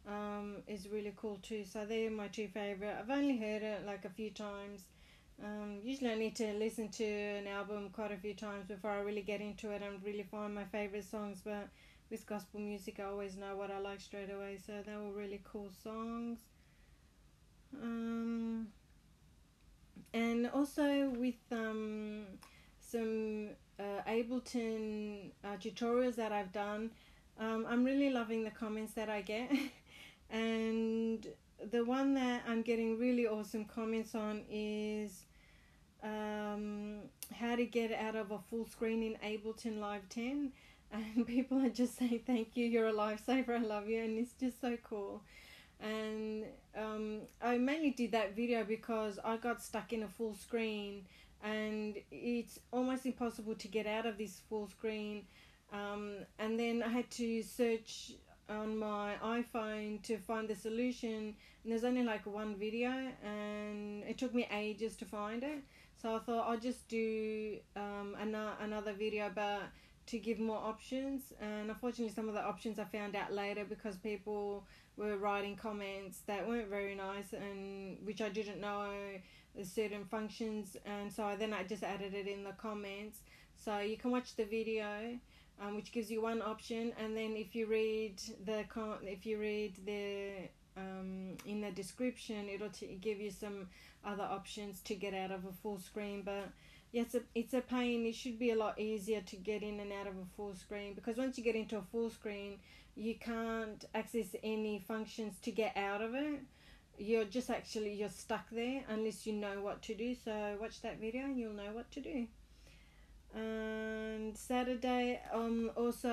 um, 0.08 0.56
is 0.66 0.88
really 0.88 1.12
cool 1.16 1.38
too. 1.42 1.64
So 1.64 1.84
they're 1.84 2.10
my 2.10 2.28
two 2.28 2.48
favorite. 2.48 2.96
I've 2.98 3.10
only 3.10 3.36
heard 3.36 3.62
it 3.62 3.86
like 3.86 4.04
a 4.04 4.10
few 4.10 4.30
times 4.30 4.82
um, 5.42 5.78
usually, 5.84 6.10
I 6.10 6.16
need 6.16 6.34
to 6.36 6.52
listen 6.54 6.88
to 6.88 7.04
an 7.04 7.46
album 7.46 7.90
quite 7.92 8.10
a 8.10 8.16
few 8.16 8.34
times 8.34 8.66
before 8.66 8.90
I 8.90 9.00
really 9.00 9.22
get 9.22 9.40
into 9.40 9.70
it 9.70 9.82
and 9.82 10.02
really 10.04 10.24
find 10.24 10.54
my 10.54 10.64
favorite 10.64 11.04
songs. 11.04 11.40
But 11.44 11.68
with 12.10 12.26
gospel 12.26 12.60
music, 12.60 12.98
I 12.98 13.04
always 13.04 13.36
know 13.36 13.56
what 13.56 13.70
I 13.70 13.78
like 13.78 14.00
straight 14.00 14.30
away. 14.30 14.58
So 14.64 14.72
they 14.84 14.96
were 14.96 15.12
really 15.12 15.40
cool 15.44 15.70
songs. 15.82 16.40
Um, 17.80 18.68
and 20.12 20.50
also 20.52 21.10
with 21.10 21.36
um, 21.52 22.24
some 22.80 23.50
uh, 23.78 24.02
Ableton 24.08 25.30
uh, 25.44 25.56
tutorials 25.60 26.16
that 26.16 26.32
I've 26.32 26.52
done, 26.52 26.90
um, 27.38 27.64
I'm 27.68 27.84
really 27.84 28.10
loving 28.10 28.42
the 28.42 28.50
comments 28.50 28.94
that 28.94 29.08
I 29.08 29.20
get. 29.20 29.52
and 30.30 31.26
the 31.70 31.84
one 31.84 32.14
that 32.14 32.42
I'm 32.46 32.62
getting 32.62 32.98
really 32.98 33.26
awesome 33.26 33.64
comments 33.64 34.14
on 34.14 34.42
is 34.50 35.24
um, 36.02 37.00
how 37.34 37.56
to 37.56 37.64
get 37.64 37.92
out 37.92 38.16
of 38.16 38.30
a 38.30 38.38
full 38.38 38.66
screen 38.66 39.02
in 39.02 39.14
Ableton 39.16 39.80
Live 39.80 40.08
10. 40.08 40.52
And 40.90 41.26
people 41.26 41.58
are 41.62 41.68
just 41.68 41.98
saying, 41.98 42.22
Thank 42.26 42.56
you, 42.56 42.64
you're 42.64 42.88
a 42.88 42.92
lifesaver, 42.94 43.50
I 43.50 43.58
love 43.58 43.90
you. 43.90 44.02
And 44.02 44.18
it's 44.18 44.32
just 44.32 44.58
so 44.58 44.78
cool. 44.82 45.20
And 45.80 46.44
um, 46.74 47.20
I 47.42 47.58
mainly 47.58 47.90
did 47.90 48.12
that 48.12 48.34
video 48.34 48.64
because 48.64 49.18
I 49.22 49.36
got 49.36 49.62
stuck 49.62 49.92
in 49.92 50.04
a 50.04 50.08
full 50.08 50.34
screen 50.34 51.04
and 51.44 51.98
it's 52.10 52.58
almost 52.72 53.04
impossible 53.04 53.54
to 53.56 53.68
get 53.68 53.86
out 53.86 54.06
of 54.06 54.16
this 54.16 54.40
full 54.48 54.66
screen. 54.68 55.26
Um, 55.72 56.24
and 56.38 56.58
then 56.58 56.82
I 56.82 56.88
had 56.88 57.10
to 57.12 57.42
search 57.42 58.12
on 58.48 58.78
my 58.78 59.14
iPhone 59.22 60.02
to 60.02 60.18
find 60.18 60.48
the 60.48 60.54
solution, 60.54 61.34
and 61.62 61.72
there's 61.72 61.84
only 61.84 62.02
like 62.02 62.26
one 62.26 62.56
video, 62.56 62.90
and 63.24 64.04
it 64.04 64.18
took 64.18 64.34
me 64.34 64.46
ages 64.52 64.96
to 64.96 65.04
find 65.04 65.42
it. 65.42 65.58
So 66.00 66.14
I 66.14 66.18
thought 66.20 66.48
I'll 66.48 66.58
just 66.58 66.86
do 66.88 67.58
um, 67.76 68.16
another, 68.20 68.52
another 68.60 68.92
video 68.92 69.26
about 69.26 69.62
to 70.06 70.18
give 70.18 70.38
more 70.38 70.58
options. 70.58 71.32
And 71.40 71.70
unfortunately, 71.70 72.14
some 72.14 72.28
of 72.28 72.34
the 72.34 72.42
options 72.42 72.78
I 72.78 72.84
found 72.84 73.14
out 73.14 73.32
later 73.32 73.64
because 73.64 73.96
people 73.96 74.64
were 74.96 75.16
writing 75.18 75.54
comments 75.56 76.22
that 76.26 76.48
weren't 76.48 76.68
very 76.68 76.94
nice 76.94 77.32
and 77.32 77.98
which 78.04 78.20
I 78.20 78.28
didn't 78.28 78.60
know 78.60 78.90
the 79.54 79.64
certain 79.64 80.04
functions. 80.04 80.76
And 80.86 81.12
so 81.12 81.34
then 81.38 81.52
I 81.52 81.64
just 81.64 81.82
added 81.82 82.14
it 82.14 82.26
in 82.26 82.44
the 82.44 82.52
comments. 82.52 83.18
So 83.56 83.78
you 83.80 83.96
can 83.96 84.10
watch 84.10 84.36
the 84.36 84.44
video. 84.44 85.18
Um, 85.60 85.74
which 85.74 85.90
gives 85.90 86.08
you 86.08 86.22
one 86.22 86.40
option, 86.40 86.92
and 87.02 87.16
then 87.16 87.34
if 87.36 87.56
you 87.56 87.66
read 87.66 88.22
the 88.44 88.64
con- 88.68 88.98
if 89.02 89.26
you 89.26 89.38
read 89.40 89.74
the 89.84 90.48
um, 90.76 91.36
in 91.46 91.60
the 91.60 91.72
description, 91.72 92.48
it'll 92.48 92.70
t- 92.70 92.96
give 93.00 93.20
you 93.20 93.32
some 93.32 93.68
other 94.04 94.22
options 94.22 94.80
to 94.82 94.94
get 94.94 95.14
out 95.14 95.32
of 95.32 95.44
a 95.44 95.52
full 95.52 95.80
screen. 95.80 96.22
But 96.24 96.50
yes 96.92 97.08
yeah, 97.12 97.20
it's 97.34 97.54
a 97.54 97.60
pain. 97.60 98.06
It 98.06 98.14
should 98.14 98.38
be 98.38 98.52
a 98.52 98.56
lot 98.56 98.78
easier 98.78 99.20
to 99.20 99.36
get 99.36 99.62
in 99.62 99.80
and 99.80 99.92
out 99.92 100.06
of 100.06 100.14
a 100.14 100.26
full 100.36 100.54
screen 100.54 100.94
because 100.94 101.16
once 101.16 101.36
you 101.36 101.44
get 101.44 101.56
into 101.56 101.76
a 101.76 101.82
full 101.82 102.10
screen 102.10 102.58
you 102.98 103.14
can't 103.14 103.84
access 103.94 104.34
any 104.42 104.80
functions 104.80 105.34
to 105.42 105.52
get 105.52 105.76
out 105.76 106.02
of 106.02 106.14
it. 106.14 106.40
You're 106.98 107.24
just 107.24 107.48
actually 107.48 107.94
you're 107.94 108.08
stuck 108.08 108.50
there 108.50 108.82
unless 108.88 109.24
you 109.24 109.34
know 109.34 109.60
what 109.60 109.82
to 109.82 109.94
do. 109.94 110.16
So 110.24 110.56
watch 110.60 110.82
that 110.82 110.98
video 110.98 111.22
and 111.22 111.38
you'll 111.38 111.52
know 111.52 111.72
what 111.72 111.90
to 111.92 112.00
do 112.00 112.26
and 113.34 114.36
Saturday, 114.36 115.20
um, 115.32 115.70
also, 115.76 116.08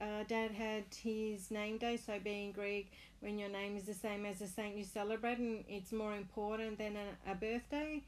uh, 0.00 0.24
Dad 0.26 0.50
had 0.50 0.84
his 1.02 1.50
name 1.50 1.78
day. 1.78 1.96
So, 1.96 2.18
being 2.22 2.52
Greek, 2.52 2.90
when 3.20 3.38
your 3.38 3.50
name 3.50 3.76
is 3.76 3.84
the 3.84 3.94
same 3.94 4.24
as 4.24 4.38
the 4.38 4.46
saint 4.46 4.76
you 4.76 4.84
celebrate, 4.84 5.38
and 5.38 5.64
it's 5.68 5.92
more 5.92 6.14
important 6.16 6.78
than 6.78 6.96
a, 6.96 7.32
a 7.32 7.34
birthday. 7.34 8.02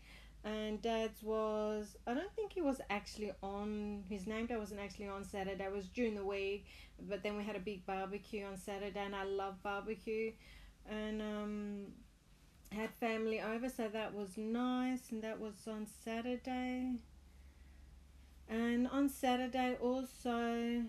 And 0.45 0.83
Dad's 0.83 1.23
was, 1.23 1.97
I 2.07 2.13
don't 2.13 2.33
think 2.35 2.53
he 2.53 2.61
was 2.61 2.81
actually 2.91 3.33
on, 3.43 4.05
his 4.11 4.27
name 4.27 4.47
day 4.47 4.57
wasn't 4.57 4.81
actually 4.81 5.09
on 5.09 5.25
Saturday, 5.25 5.65
it 5.65 5.73
was 5.73 5.89
during 5.89 6.15
the 6.15 6.25
week. 6.25 6.67
But 7.09 7.23
then 7.23 7.37
we 7.37 7.45
had 7.45 7.57
a 7.57 7.61
big 7.61 7.87
barbecue 7.87 8.45
on 8.45 8.59
Saturday, 8.59 9.01
and 9.01 9.17
I 9.17 9.25
love 9.25 9.63
barbecue. 9.63 10.33
And, 10.91 11.23
um, 11.23 11.87
had 12.73 12.91
family 12.95 13.41
over, 13.41 13.69
so 13.69 13.89
that 13.89 14.13
was 14.15 14.37
nice, 14.37 15.11
and 15.11 15.23
that 15.23 15.39
was 15.39 15.55
on 15.69 15.87
Saturday. 16.05 16.97
And 18.49 18.89
on 18.89 19.09
Saturday 19.09 19.77
also, 19.81 20.83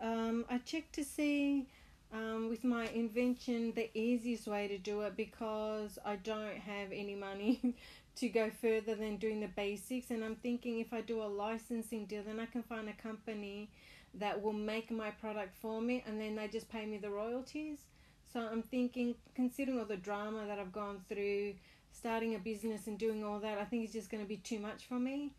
um, 0.00 0.44
I 0.50 0.58
checked 0.64 0.94
to 0.94 1.04
see 1.04 1.66
um, 2.12 2.48
with 2.48 2.64
my 2.64 2.88
invention 2.88 3.72
the 3.74 3.90
easiest 3.96 4.46
way 4.46 4.68
to 4.68 4.78
do 4.78 5.02
it 5.02 5.16
because 5.16 5.98
I 6.04 6.16
don't 6.16 6.56
have 6.56 6.92
any 6.92 7.14
money 7.14 7.74
to 8.16 8.28
go 8.28 8.50
further 8.50 8.94
than 8.94 9.16
doing 9.16 9.40
the 9.40 9.48
basics. 9.48 10.10
And 10.10 10.24
I'm 10.24 10.36
thinking 10.36 10.80
if 10.80 10.92
I 10.92 11.00
do 11.00 11.22
a 11.22 11.26
licensing 11.26 12.06
deal, 12.06 12.22
then 12.26 12.40
I 12.40 12.46
can 12.46 12.62
find 12.62 12.88
a 12.88 12.92
company 12.94 13.68
that 14.14 14.42
will 14.42 14.52
make 14.52 14.90
my 14.90 15.10
product 15.10 15.54
for 15.60 15.80
me 15.80 16.02
and 16.06 16.20
then 16.20 16.36
they 16.36 16.48
just 16.48 16.70
pay 16.70 16.86
me 16.86 16.96
the 16.96 17.10
royalties. 17.10 17.78
So 18.32 18.40
I'm 18.40 18.62
thinking, 18.62 19.14
considering 19.34 19.78
all 19.78 19.84
the 19.84 19.96
drama 19.96 20.46
that 20.46 20.58
I've 20.58 20.72
gone 20.72 21.00
through, 21.08 21.54
starting 21.92 22.34
a 22.34 22.38
business 22.38 22.86
and 22.86 22.98
doing 22.98 23.24
all 23.24 23.38
that, 23.40 23.58
I 23.58 23.64
think 23.64 23.84
it's 23.84 23.92
just 23.92 24.10
going 24.10 24.22
to 24.22 24.28
be 24.28 24.36
too 24.38 24.58
much 24.58 24.86
for 24.86 24.98
me. 24.98 25.32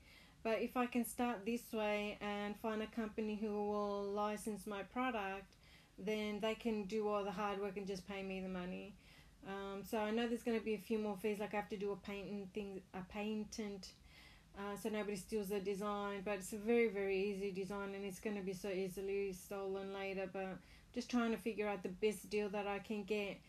But 0.43 0.62
if 0.62 0.78
I 0.78 0.86
can 0.86 1.04
start 1.04 1.45
this 1.45 1.73
way 1.73 2.17
and 2.21 2.56
find 2.58 2.82
a 2.82 2.88
company 2.88 3.38
who 3.39 3.52
will 3.52 4.04
license 4.04 4.65
my 4.65 4.84
product, 4.84 5.56
then 5.97 6.39
they 6.39 6.56
can 6.56 6.84
do 6.84 7.08
all 7.08 7.23
the 7.23 7.32
hard 7.32 7.60
work 7.60 7.78
and 7.78 7.88
just 7.88 8.08
pay 8.08 8.23
me 8.23 8.39
the 8.39 8.47
money. 8.47 8.93
Um, 9.47 9.84
so 9.84 9.97
I 9.97 10.12
know 10.12 10.28
there's 10.28 10.43
going 10.43 10.60
to 10.60 10.63
be 10.63 10.76
a 10.76 10.80
few 10.80 11.00
more 11.00 11.17
fees, 11.17 11.39
like 11.39 11.54
I 11.54 11.58
have 11.58 11.69
to 11.69 11.78
do 11.78 11.91
a 11.91 11.95
patent 11.95 12.54
thing, 12.54 12.82
a 12.93 13.02
patent, 13.12 13.89
uh, 14.58 14.76
so 14.76 14.89
nobody 14.89 15.15
steals 15.15 15.50
the 15.50 15.60
design. 15.60 16.21
But 16.26 16.36
it's 16.36 16.54
a 16.54 16.58
very 16.58 16.89
very 16.89 17.17
easy 17.17 17.52
design, 17.52 17.95
and 17.95 18.04
it's 18.06 18.19
going 18.19 18.36
to 18.36 18.41
be 18.41 18.54
so 18.54 18.69
easily 18.69 19.34
stolen 19.34 19.93
later. 19.93 20.30
But 20.32 20.58
just 20.93 21.10
trying 21.10 21.32
to 21.32 21.38
figure 21.38 21.67
out 21.67 21.84
the 21.84 21.89
best 21.89 22.30
deal 22.30 22.50
that 22.50 22.67
I 22.67 22.80
can 22.80 23.04
get 23.04 23.39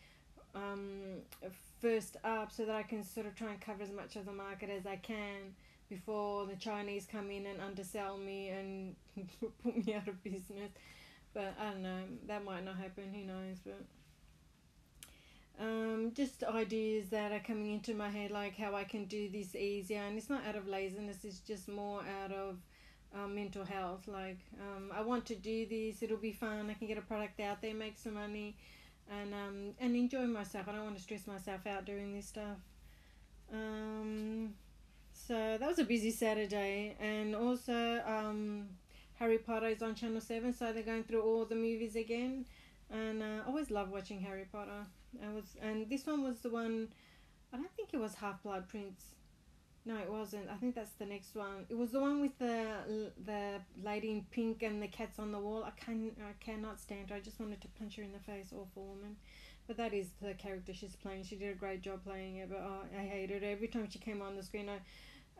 um, 0.55 1.21
first 1.81 2.17
up, 2.23 2.51
so 2.51 2.65
that 2.65 2.75
I 2.75 2.83
can 2.83 3.03
sort 3.03 3.25
of 3.25 3.35
try 3.35 3.49
and 3.49 3.59
cover 3.59 3.83
as 3.83 3.91
much 3.91 4.15
of 4.15 4.25
the 4.25 4.33
market 4.33 4.69
as 4.69 4.85
I 4.85 4.95
can 4.95 5.55
before 5.89 6.45
the 6.45 6.55
Chinese 6.55 7.07
come 7.11 7.31
in 7.31 7.45
and 7.45 7.59
undersell 7.59 8.17
me 8.17 8.49
and 8.49 8.95
put 9.63 9.85
me 9.85 9.93
out 9.93 10.07
of 10.07 10.23
business. 10.23 10.71
But 11.33 11.55
I 11.59 11.71
don't 11.71 11.83
know, 11.83 12.03
that 12.27 12.43
might 12.43 12.65
not 12.65 12.77
happen, 12.77 13.13
who 13.13 13.25
knows, 13.25 13.57
but 13.63 13.81
um, 15.59 16.11
just 16.15 16.43
ideas 16.43 17.09
that 17.09 17.31
are 17.31 17.39
coming 17.39 17.73
into 17.73 17.93
my 17.93 18.09
head, 18.09 18.31
like 18.31 18.57
how 18.57 18.75
I 18.75 18.83
can 18.83 19.05
do 19.05 19.29
this 19.29 19.55
easier. 19.55 20.01
And 20.01 20.17
it's 20.17 20.29
not 20.29 20.45
out 20.47 20.55
of 20.55 20.67
laziness, 20.67 21.17
it's 21.23 21.39
just 21.39 21.67
more 21.67 22.01
out 22.23 22.31
of 22.31 22.57
um, 23.13 23.35
mental 23.35 23.65
health. 23.65 24.07
Like, 24.07 24.39
um, 24.59 24.91
I 24.95 25.01
want 25.01 25.25
to 25.27 25.35
do 25.35 25.65
this, 25.65 26.01
it'll 26.01 26.17
be 26.17 26.31
fun, 26.31 26.69
I 26.69 26.73
can 26.73 26.87
get 26.87 26.97
a 26.97 27.01
product 27.01 27.39
out 27.39 27.61
there, 27.61 27.73
make 27.73 27.97
some 27.97 28.13
money, 28.13 28.55
and, 29.11 29.33
um, 29.33 29.73
and 29.79 29.95
enjoy 29.95 30.25
myself. 30.25 30.67
I 30.67 30.71
don't 30.71 30.85
want 30.85 30.97
to 30.97 31.03
stress 31.03 31.27
myself 31.27 31.67
out 31.67 31.85
doing 31.85 32.15
this 32.15 32.27
stuff. 32.27 32.57
Um, 33.51 34.53
so 35.29 35.57
that 35.59 35.67
was 35.67 35.77
a 35.77 35.83
busy 35.83 36.09
Saturday, 36.09 36.95
and 36.99 37.35
also 37.35 38.01
um, 38.07 38.67
Harry 39.19 39.37
Potter 39.37 39.67
is 39.67 39.83
on 39.83 39.93
Channel 39.93 40.21
Seven, 40.21 40.51
so 40.51 40.73
they're 40.73 40.81
going 40.81 41.03
through 41.03 41.21
all 41.21 41.45
the 41.45 41.53
movies 41.53 41.95
again, 41.95 42.45
and 42.89 43.21
uh, 43.21 43.43
I 43.45 43.47
always 43.47 43.69
love 43.69 43.91
watching 43.91 44.19
Harry 44.21 44.47
Potter. 44.51 44.87
I 45.23 45.31
was, 45.31 45.55
and 45.61 45.87
this 45.87 46.07
one 46.07 46.23
was 46.23 46.39
the 46.39 46.49
one. 46.49 46.87
I 47.53 47.57
don't 47.57 47.71
think 47.75 47.89
it 47.93 47.99
was 47.99 48.15
Half 48.15 48.41
Blood 48.41 48.67
Prince. 48.69 49.03
No, 49.85 49.97
it 49.97 50.11
wasn't. 50.11 50.49
I 50.49 50.55
think 50.55 50.73
that's 50.73 50.93
the 50.93 51.05
next 51.05 51.35
one. 51.35 51.67
It 51.69 51.77
was 51.77 51.91
the 51.91 51.99
one 51.99 52.21
with 52.21 52.35
the 52.39 53.11
the 53.23 53.61
lady 53.83 54.09
in 54.09 54.25
pink 54.31 54.63
and 54.63 54.81
the 54.81 54.87
cats 54.87 55.19
on 55.19 55.31
the 55.31 55.39
wall. 55.39 55.63
I 55.63 55.79
can 55.79 56.09
I 56.21 56.43
cannot 56.43 56.79
stand 56.79 57.11
her. 57.11 57.17
I 57.17 57.19
just 57.19 57.39
wanted 57.39 57.61
to 57.61 57.67
punch 57.77 57.97
her 57.97 58.03
in 58.03 58.13
the 58.13 58.19
face. 58.19 58.51
Awful 58.51 58.83
woman. 58.83 59.15
But 59.67 59.77
that 59.77 59.93
is 59.93 60.07
the 60.23 60.33
character 60.33 60.73
she's 60.73 60.95
playing. 60.95 61.25
She 61.25 61.35
did 61.35 61.51
a 61.51 61.53
great 61.55 61.81
job 61.81 62.03
playing 62.03 62.37
it. 62.37 62.49
But 62.49 62.65
oh, 62.65 62.81
I 62.97 63.03
hated 63.03 63.43
her 63.43 63.49
every 63.51 63.67
time 63.67 63.87
she 63.91 63.99
came 63.99 64.23
on 64.23 64.35
the 64.35 64.41
screen. 64.41 64.67
I 64.67 64.79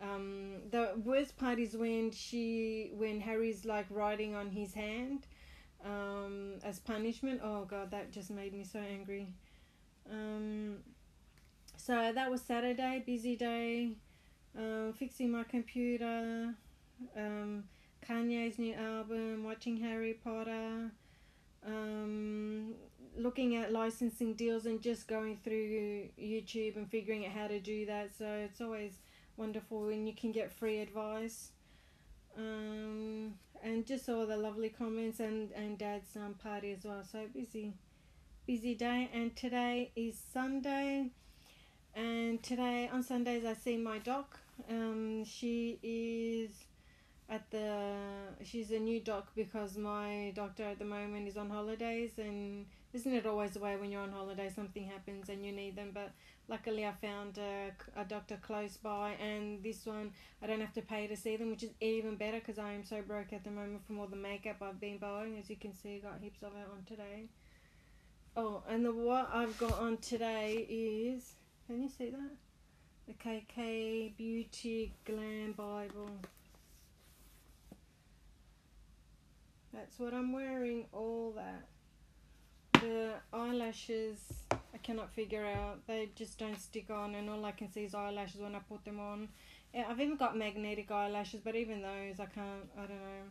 um, 0.01 0.55
the 0.71 0.93
worst 1.03 1.37
part 1.37 1.59
is 1.59 1.75
when 1.75 2.11
she 2.11 2.91
when 2.95 3.19
Harry's 3.19 3.65
like 3.65 3.85
writing 3.89 4.35
on 4.35 4.49
his 4.49 4.73
hand 4.73 5.25
um, 5.83 6.53
as 6.63 6.79
punishment. 6.79 7.41
Oh 7.43 7.65
god, 7.65 7.91
that 7.91 8.11
just 8.11 8.31
made 8.31 8.53
me 8.53 8.63
so 8.63 8.79
angry. 8.79 9.27
Um, 10.09 10.77
so 11.77 12.11
that 12.13 12.29
was 12.29 12.41
Saturday, 12.41 13.03
busy 13.05 13.35
day. 13.35 13.91
Um, 14.57 14.93
fixing 14.97 15.31
my 15.31 15.43
computer. 15.43 16.53
Um, 17.15 17.63
Kanye's 18.07 18.57
new 18.57 18.73
album. 18.73 19.43
Watching 19.43 19.77
Harry 19.77 20.19
Potter. 20.23 20.91
Um, 21.65 22.73
looking 23.17 23.55
at 23.57 23.71
licensing 23.71 24.33
deals 24.33 24.65
and 24.65 24.81
just 24.81 25.07
going 25.07 25.37
through 25.43 26.07
YouTube 26.19 26.77
and 26.77 26.89
figuring 26.89 27.25
out 27.25 27.33
how 27.33 27.47
to 27.47 27.59
do 27.59 27.85
that. 27.85 28.09
So 28.17 28.25
it's 28.25 28.61
always 28.61 28.93
wonderful 29.39 29.85
when 29.85 30.05
you 30.05 30.13
can 30.13 30.31
get 30.31 30.51
free 30.51 30.79
advice. 30.79 31.51
Um, 32.37 33.33
and 33.63 33.85
just 33.85 34.07
all 34.09 34.25
the 34.25 34.37
lovely 34.37 34.69
comments 34.69 35.19
and, 35.19 35.51
and 35.53 35.77
dad's 35.77 36.15
um, 36.15 36.35
party 36.35 36.73
as 36.73 36.83
well. 36.83 37.03
So 37.09 37.25
busy, 37.33 37.73
busy 38.45 38.75
day. 38.75 39.09
And 39.13 39.35
today 39.35 39.91
is 39.95 40.19
Sunday. 40.33 41.07
And 41.95 42.43
today, 42.43 42.89
on 42.93 43.01
Sundays, 43.01 43.45
I 43.45 43.53
see 43.53 43.77
my 43.77 43.97
doc. 43.97 44.37
Um, 44.69 45.23
she 45.25 45.79
is 45.81 46.51
at 47.29 47.49
the, 47.49 47.95
she's 48.43 48.71
a 48.71 48.79
new 48.79 48.99
doc 48.99 49.29
because 49.35 49.77
my 49.77 50.31
doctor 50.35 50.63
at 50.63 50.79
the 50.79 50.85
moment 50.85 51.27
is 51.27 51.37
on 51.37 51.49
holidays. 51.49 52.11
And 52.17 52.67
isn't 52.91 53.13
it 53.13 53.25
always 53.27 53.51
the 53.51 53.59
way 53.59 53.75
when 53.75 53.91
you're 53.91 54.01
on 54.01 54.11
holiday, 54.11 54.49
something 54.53 54.85
happens 54.85 55.29
and 55.29 55.45
you 55.45 55.51
need 55.51 55.75
them? 55.75 55.91
But 55.93 56.11
luckily 56.47 56.85
I 56.85 56.93
found 56.93 57.37
a, 57.37 57.71
a 57.99 58.03
doctor 58.03 58.39
close 58.41 58.77
by 58.77 59.11
and 59.21 59.63
this 59.63 59.85
one 59.85 60.11
I 60.41 60.47
don't 60.47 60.61
have 60.61 60.73
to 60.73 60.81
pay 60.81 61.05
to 61.05 61.15
see 61.15 61.35
them 61.37 61.51
which 61.51 61.63
is 61.63 61.69
even 61.79 62.15
better 62.15 62.39
because 62.39 62.57
I 62.57 62.73
am 62.73 62.83
so 62.83 63.01
broke 63.01 63.31
at 63.31 63.43
the 63.43 63.51
moment 63.51 63.85
from 63.85 63.99
all 63.99 64.07
the 64.07 64.15
makeup 64.15 64.57
I've 64.61 64.79
been 64.79 64.97
buying. 64.97 65.37
As 65.37 65.49
you 65.49 65.55
can 65.55 65.73
see 65.73 65.97
I 65.97 65.99
got 65.99 66.19
heaps 66.21 66.41
of 66.41 66.53
it 66.53 66.67
on 66.71 66.83
today. 66.85 67.25
Oh 68.35 68.63
and 68.67 68.83
the 68.83 68.91
what 68.91 69.29
I've 69.31 69.57
got 69.59 69.79
on 69.79 69.97
today 69.97 70.65
is 70.69 71.33
can 71.67 71.83
you 71.83 71.89
see 71.89 72.09
that? 72.09 72.31
The 73.07 73.13
KK 73.13 74.17
Beauty 74.17 74.93
Glam 75.05 75.53
Bible. 75.53 76.09
That's 79.71 79.99
what 79.99 80.15
I'm 80.15 80.33
wearing 80.33 80.85
all 80.91 81.33
that 81.35 81.67
the 82.81 83.13
eyelashes 83.33 84.19
I 84.51 84.77
cannot 84.81 85.11
figure 85.13 85.45
out. 85.45 85.85
They 85.87 86.09
just 86.15 86.37
don't 86.37 86.59
stick 86.59 86.89
on, 86.89 87.15
and 87.15 87.29
all 87.29 87.43
I 87.45 87.51
can 87.51 87.71
see 87.71 87.83
is 87.83 87.95
eyelashes 87.95 88.41
when 88.41 88.55
I 88.55 88.59
put 88.59 88.85
them 88.85 88.99
on. 88.99 89.29
Yeah, 89.73 89.85
I've 89.89 89.99
even 89.99 90.17
got 90.17 90.37
magnetic 90.37 90.91
eyelashes, 90.91 91.41
but 91.43 91.55
even 91.55 91.81
those 91.81 92.19
I 92.19 92.25
can't. 92.25 92.69
I 92.77 92.81
don't 92.81 92.97
know. 92.97 93.27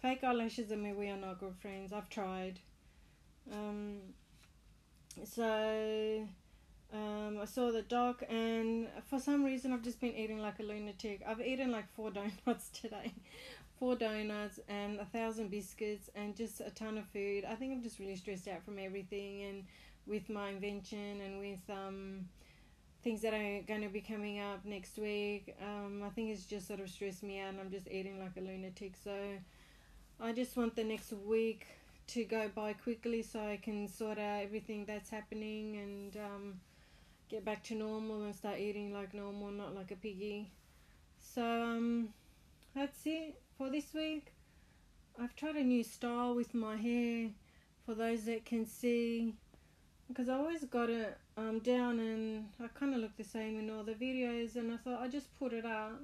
Fake 0.00 0.24
eyelashes 0.24 0.70
and 0.70 0.82
me, 0.82 0.92
we 0.92 1.08
are 1.08 1.16
not 1.16 1.40
good 1.40 1.54
friends. 1.60 1.92
I've 1.92 2.08
tried. 2.08 2.58
Um, 3.52 3.98
so 5.24 6.26
um, 6.94 7.38
I 7.42 7.44
saw 7.44 7.72
the 7.72 7.82
doc, 7.82 8.22
and 8.28 8.88
for 9.10 9.18
some 9.18 9.44
reason, 9.44 9.72
I've 9.72 9.82
just 9.82 10.00
been 10.00 10.14
eating 10.14 10.40
like 10.40 10.60
a 10.60 10.62
lunatic. 10.62 11.22
I've 11.26 11.40
eaten 11.40 11.72
like 11.72 11.92
four 11.94 12.10
donuts 12.12 12.70
today 12.70 13.12
four 13.78 13.96
donuts 13.96 14.60
and 14.68 14.98
a 15.00 15.04
thousand 15.04 15.50
biscuits 15.50 16.08
and 16.14 16.36
just 16.36 16.60
a 16.60 16.70
ton 16.70 16.96
of 16.98 17.06
food. 17.06 17.44
I 17.44 17.54
think 17.54 17.72
I'm 17.72 17.82
just 17.82 17.98
really 17.98 18.16
stressed 18.16 18.48
out 18.48 18.64
from 18.64 18.78
everything 18.78 19.42
and 19.42 19.64
with 20.06 20.28
my 20.28 20.50
invention 20.50 21.20
and 21.20 21.40
with 21.40 21.76
um, 21.76 22.28
things 23.02 23.22
that 23.22 23.34
are 23.34 23.62
going 23.66 23.82
to 23.82 23.88
be 23.88 24.00
coming 24.00 24.40
up 24.40 24.64
next 24.64 24.96
week. 24.96 25.54
Um, 25.60 26.02
I 26.04 26.10
think 26.10 26.30
it's 26.30 26.46
just 26.46 26.68
sort 26.68 26.80
of 26.80 26.88
stressed 26.88 27.22
me 27.22 27.40
out 27.40 27.50
and 27.50 27.60
I'm 27.60 27.70
just 27.70 27.88
eating 27.88 28.20
like 28.20 28.36
a 28.36 28.40
lunatic. 28.40 28.94
So 29.02 29.14
I 30.20 30.32
just 30.32 30.56
want 30.56 30.76
the 30.76 30.84
next 30.84 31.12
week 31.12 31.66
to 32.06 32.24
go 32.24 32.50
by 32.54 32.74
quickly 32.74 33.22
so 33.22 33.40
I 33.40 33.58
can 33.62 33.88
sort 33.88 34.18
out 34.18 34.42
everything 34.42 34.84
that's 34.84 35.10
happening 35.10 35.76
and 35.76 36.16
um, 36.16 36.60
get 37.34 37.44
back 37.44 37.64
to 37.64 37.74
normal 37.74 38.22
and 38.22 38.32
start 38.32 38.60
eating 38.60 38.92
like 38.94 39.12
normal, 39.12 39.50
not 39.50 39.74
like 39.74 39.90
a 39.90 39.96
piggy. 39.96 40.52
So 41.18 41.42
um, 41.42 42.10
that's 42.76 43.00
it 43.06 43.40
for 43.58 43.68
this 43.70 43.92
week. 43.92 44.32
I've 45.20 45.34
tried 45.34 45.56
a 45.56 45.64
new 45.64 45.82
style 45.82 46.36
with 46.36 46.54
my 46.54 46.76
hair 46.76 47.30
for 47.84 47.96
those 47.96 48.24
that 48.26 48.44
can 48.44 48.66
see 48.66 49.34
because 50.06 50.28
I 50.28 50.34
always 50.34 50.64
got 50.66 50.90
it 50.90 51.18
um, 51.36 51.58
down 51.58 51.98
and 51.98 52.50
I 52.62 52.68
kind 52.68 52.94
of 52.94 53.00
look 53.00 53.16
the 53.16 53.24
same 53.24 53.58
in 53.58 53.68
all 53.68 53.82
the 53.82 53.94
videos 53.94 54.54
and 54.54 54.72
I 54.72 54.76
thought 54.76 55.02
I 55.02 55.08
just 55.08 55.36
put 55.36 55.52
it 55.52 55.66
out 55.66 55.98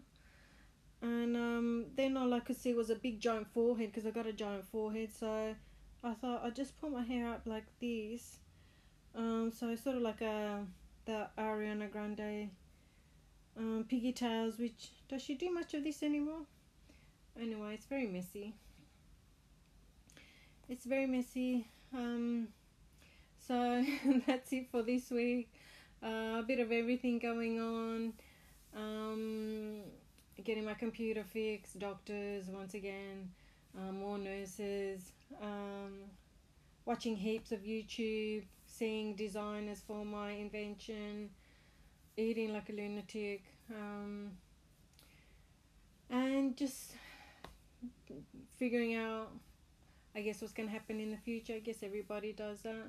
and 1.01 1.37
um, 1.37 1.85
then 1.97 2.17
all 2.17 2.35
I 2.35 2.41
could 2.41 2.57
see 2.57 2.75
was 2.75 2.91
a 2.91 2.97
big 2.97 3.21
giant 3.21 3.47
forehead 3.55 3.93
because 3.93 4.05
I 4.05 4.11
got 4.11 4.27
a 4.27 4.33
giant 4.33 4.65
forehead 4.65 5.11
so 5.17 5.55
I 6.03 6.15
thought 6.15 6.43
I 6.45 6.51
just 6.51 6.81
put 6.81 6.91
my 6.91 7.05
hair 7.05 7.29
up 7.29 7.43
like 7.47 7.67
this 7.81 8.39
um, 9.15 9.53
so 9.57 9.77
sort 9.77 9.97
of 9.97 10.03
like 10.03 10.23
a 10.23 10.67
the 11.11 11.27
Ariana 11.37 11.91
Grande 11.91 12.51
um, 13.57 13.85
pigtails 13.89 14.59
which 14.59 14.91
does 15.09 15.21
she 15.23 15.35
do 15.35 15.53
much 15.53 15.75
of 15.75 15.83
this 15.83 16.05
anymore? 16.05 16.43
Anyway 17.41 17.75
it's 17.75 17.87
very 17.87 18.07
messy. 18.07 18.55
It's 20.69 20.85
very 20.85 21.07
messy. 21.07 21.67
Um, 21.93 22.49
so 23.47 23.85
that's 24.27 24.53
it 24.53 24.71
for 24.71 24.83
this 24.83 25.11
week. 25.11 25.51
Uh, 26.01 26.39
a 26.39 26.45
bit 26.47 26.61
of 26.61 26.71
everything 26.71 27.19
going 27.19 27.61
on. 27.61 28.13
Um, 28.77 29.81
getting 30.45 30.65
my 30.65 30.75
computer 30.75 31.25
fixed 31.25 31.81
doctors 31.81 32.47
once 32.47 32.75
again 32.75 33.31
um, 33.77 33.99
more 33.99 34.17
nurses, 34.17 35.11
um, 35.43 35.93
watching 36.85 37.17
heaps 37.17 37.51
of 37.51 37.61
YouTube, 37.61 38.45
seeing 38.81 39.15
designers 39.15 39.83
for 39.87 40.07
my 40.07 40.31
invention, 40.31 41.29
eating 42.17 42.55
like 42.55 42.71
a 42.71 42.73
lunatic, 42.73 43.45
um, 43.71 44.31
and 46.09 46.57
just 46.57 46.93
figuring 48.57 48.95
out, 48.95 49.29
I 50.17 50.23
guess, 50.23 50.41
what's 50.41 50.55
going 50.55 50.71
to 50.71 50.73
happen 50.73 50.99
in 50.99 51.11
the 51.11 51.19
future. 51.19 51.53
I 51.53 51.59
guess 51.59 51.83
everybody 51.83 52.33
does 52.33 52.63
that. 52.63 52.87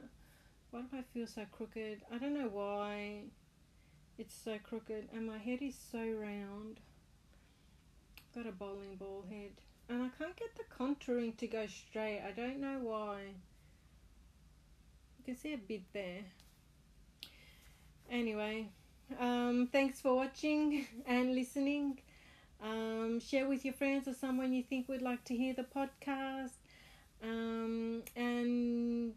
Why 0.71 0.79
do 0.79 0.97
I 0.97 1.01
feel 1.13 1.27
so 1.27 1.45
crooked? 1.51 1.99
I 2.09 2.17
don't 2.17 2.39
know 2.39 2.49
why 2.49 3.23
it's 4.17 4.33
so 4.33 4.57
crooked, 4.63 5.09
and 5.13 5.27
my 5.27 5.39
head 5.39 5.59
is 5.61 5.75
so 5.91 5.99
round. 5.99 6.79
Got 8.33 8.47
a 8.47 8.53
bowling 8.53 8.95
ball 8.97 9.25
head. 9.29 9.51
And 9.89 10.03
I 10.03 10.09
can't 10.17 10.37
get 10.37 10.55
the 10.55 10.63
contouring 10.73 11.35
to 11.35 11.47
go 11.47 11.65
straight. 11.67 12.21
I 12.25 12.31
don't 12.31 12.61
know 12.61 12.79
why. 12.81 13.33
You 15.21 15.33
can 15.35 15.39
see 15.39 15.53
a 15.53 15.57
bit 15.57 15.83
there. 15.93 16.23
Anyway, 18.09 18.69
um, 19.19 19.69
thanks 19.71 20.01
for 20.01 20.15
watching 20.15 20.87
and 21.05 21.35
listening. 21.35 21.99
Um, 22.59 23.19
share 23.19 23.47
with 23.47 23.63
your 23.63 23.75
friends 23.75 24.07
or 24.07 24.15
someone 24.15 24.51
you 24.51 24.63
think 24.63 24.89
would 24.89 25.03
like 25.03 25.23
to 25.25 25.35
hear 25.37 25.53
the 25.53 25.61
podcast. 25.61 26.53
Um, 27.21 28.01
and 28.15 29.15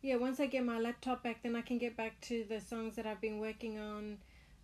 yeah, 0.00 0.16
once 0.16 0.40
I 0.40 0.46
get 0.46 0.64
my 0.64 0.78
laptop 0.78 1.22
back, 1.22 1.42
then 1.42 1.54
I 1.54 1.60
can 1.60 1.76
get 1.76 1.94
back 1.94 2.18
to 2.22 2.46
the 2.48 2.58
songs 2.58 2.96
that 2.96 3.06
I've 3.06 3.20
been 3.20 3.40
working 3.40 3.78
on, 3.78 4.16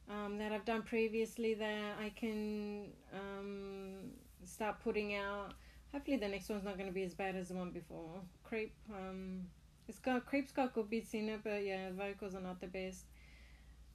um, 0.09 0.39
that 0.39 0.53
I've 0.53 0.65
done 0.65 0.85
previously, 0.85 1.53
that 1.53 1.97
I 2.03 2.09
can 2.17 2.87
um, 3.13 4.11
start 4.47 4.81
putting 4.83 5.15
out. 5.15 5.53
Hopefully, 5.93 6.17
the 6.17 6.29
next 6.29 6.49
one's 6.49 6.65
not 6.65 6.79
going 6.79 6.89
to 6.89 6.95
be 6.95 7.03
as 7.03 7.13
bad 7.13 7.37
as 7.37 7.49
the 7.49 7.55
one 7.55 7.73
before. 7.73 8.23
Creep, 8.43 8.73
um, 8.91 9.43
it's 9.89 9.99
got 9.99 10.27
Creep's 10.27 10.53
got 10.53 10.75
good 10.75 10.91
bits 10.91 11.15
in 11.15 11.29
it, 11.29 11.41
but 11.43 11.65
yeah, 11.65 11.91
vocals 11.97 12.35
are 12.35 12.41
not 12.41 12.61
the 12.61 12.67
best. 12.67 13.05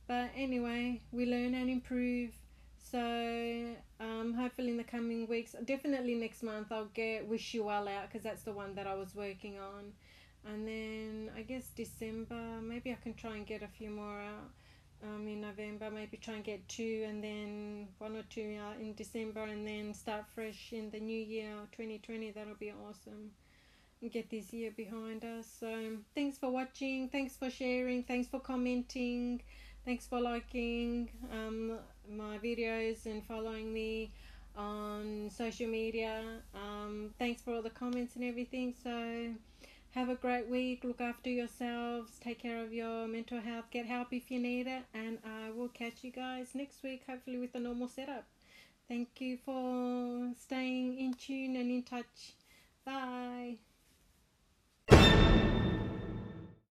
But 0.08 0.32
anyway, 0.36 1.02
we 1.12 1.26
learn 1.26 1.54
and 1.54 1.70
improve. 1.70 2.32
So 2.92 3.76
um, 4.00 4.34
hopefully 4.34 4.70
in 4.70 4.78
the 4.78 4.84
coming 4.84 5.28
weeks, 5.28 5.56
definitely 5.66 6.16
next 6.16 6.44
month, 6.44 6.72
I'll 6.72 6.90
get 6.94 7.28
Wish 7.28 7.54
You 7.54 7.64
Well 7.64 7.88
out 7.88 8.10
because 8.10 8.24
that's 8.24 8.44
the 8.44 8.52
one 8.52 8.76
that 8.76 8.88
I 8.88 8.96
was 8.96 9.16
working 9.16 9.58
on. 9.60 9.94
And 10.46 10.68
then 10.68 11.32
I 11.38 11.42
guess 11.42 11.70
December, 11.76 12.60
maybe 12.62 12.92
I 12.92 12.98
can 13.02 13.14
try 13.14 13.38
and 13.38 13.48
get 13.48 13.64
a 13.64 13.68
few 13.68 13.90
more 13.90 14.20
out 14.20 14.52
um, 15.04 15.28
in 15.28 15.42
November, 15.42 15.90
maybe 15.90 16.18
try 16.18 16.36
and 16.36 16.44
get 16.44 16.68
two 16.68 17.06
and 17.08 17.24
then 17.24 17.88
one 17.98 18.16
or 18.16 18.24
two 18.30 18.58
out 18.62 18.80
in 18.80 18.94
December 18.94 19.44
and 19.44 19.66
then 19.66 19.94
start 19.94 20.26
fresh 20.36 20.74
in 20.74 20.90
the 20.90 21.00
new 21.00 21.20
year 21.20 21.54
2020. 21.72 22.32
That'll 22.32 22.56
be 22.56 22.74
awesome. 22.88 23.32
Get 24.10 24.30
this 24.30 24.52
year 24.54 24.72
behind 24.76 25.24
us. 25.24 25.48
So 25.60 25.98
thanks 26.14 26.38
for 26.38 26.50
watching, 26.50 27.10
thanks 27.10 27.36
for 27.36 27.50
sharing, 27.50 28.04
thanks 28.04 28.28
for 28.28 28.40
commenting, 28.40 29.42
thanks 29.86 30.06
for 30.06 30.20
liking 30.20 31.10
um, 31.32 31.80
my 32.12 32.38
videos 32.38 33.06
and 33.06 33.26
following 33.26 33.74
me 33.74 34.12
on 34.56 35.30
social 35.36 35.68
media. 35.68 36.22
Um, 36.54 37.14
thanks 37.18 37.42
for 37.42 37.54
all 37.54 37.62
the 37.62 37.70
comments 37.70 38.16
and 38.16 38.24
everything. 38.26 38.74
So 38.84 39.30
have 39.92 40.10
a 40.10 40.16
great 40.16 40.48
week. 40.48 40.84
Look 40.84 41.02
after 41.02 41.30
yourselves. 41.30 42.12
Take 42.20 42.40
care 42.40 42.64
of 42.64 42.74
your 42.74 43.08
mental 43.08 43.40
health. 43.40 43.66
Get 43.72 43.86
help 43.86 44.08
if 44.12 44.30
you 44.32 44.40
need 44.40 44.68
it. 44.68 44.84
And 44.94 45.20
I 45.24 45.52
will 45.52 45.70
catch 45.70 46.04
you 46.04 46.12
guys 46.12 46.50
next 46.54 46.84
week, 46.84 47.04
hopefully 47.08 47.38
with 47.38 47.56
a 47.56 47.60
normal 47.60 47.88
setup. 47.88 48.26
Thank 48.88 49.10
you 49.20 49.38
for 49.38 50.32
staying 50.40 51.00
in 51.00 51.14
tune 51.14 51.56
and 51.56 51.72
in 51.72 51.84
touch. 51.84 52.34
Bye. 52.86 53.58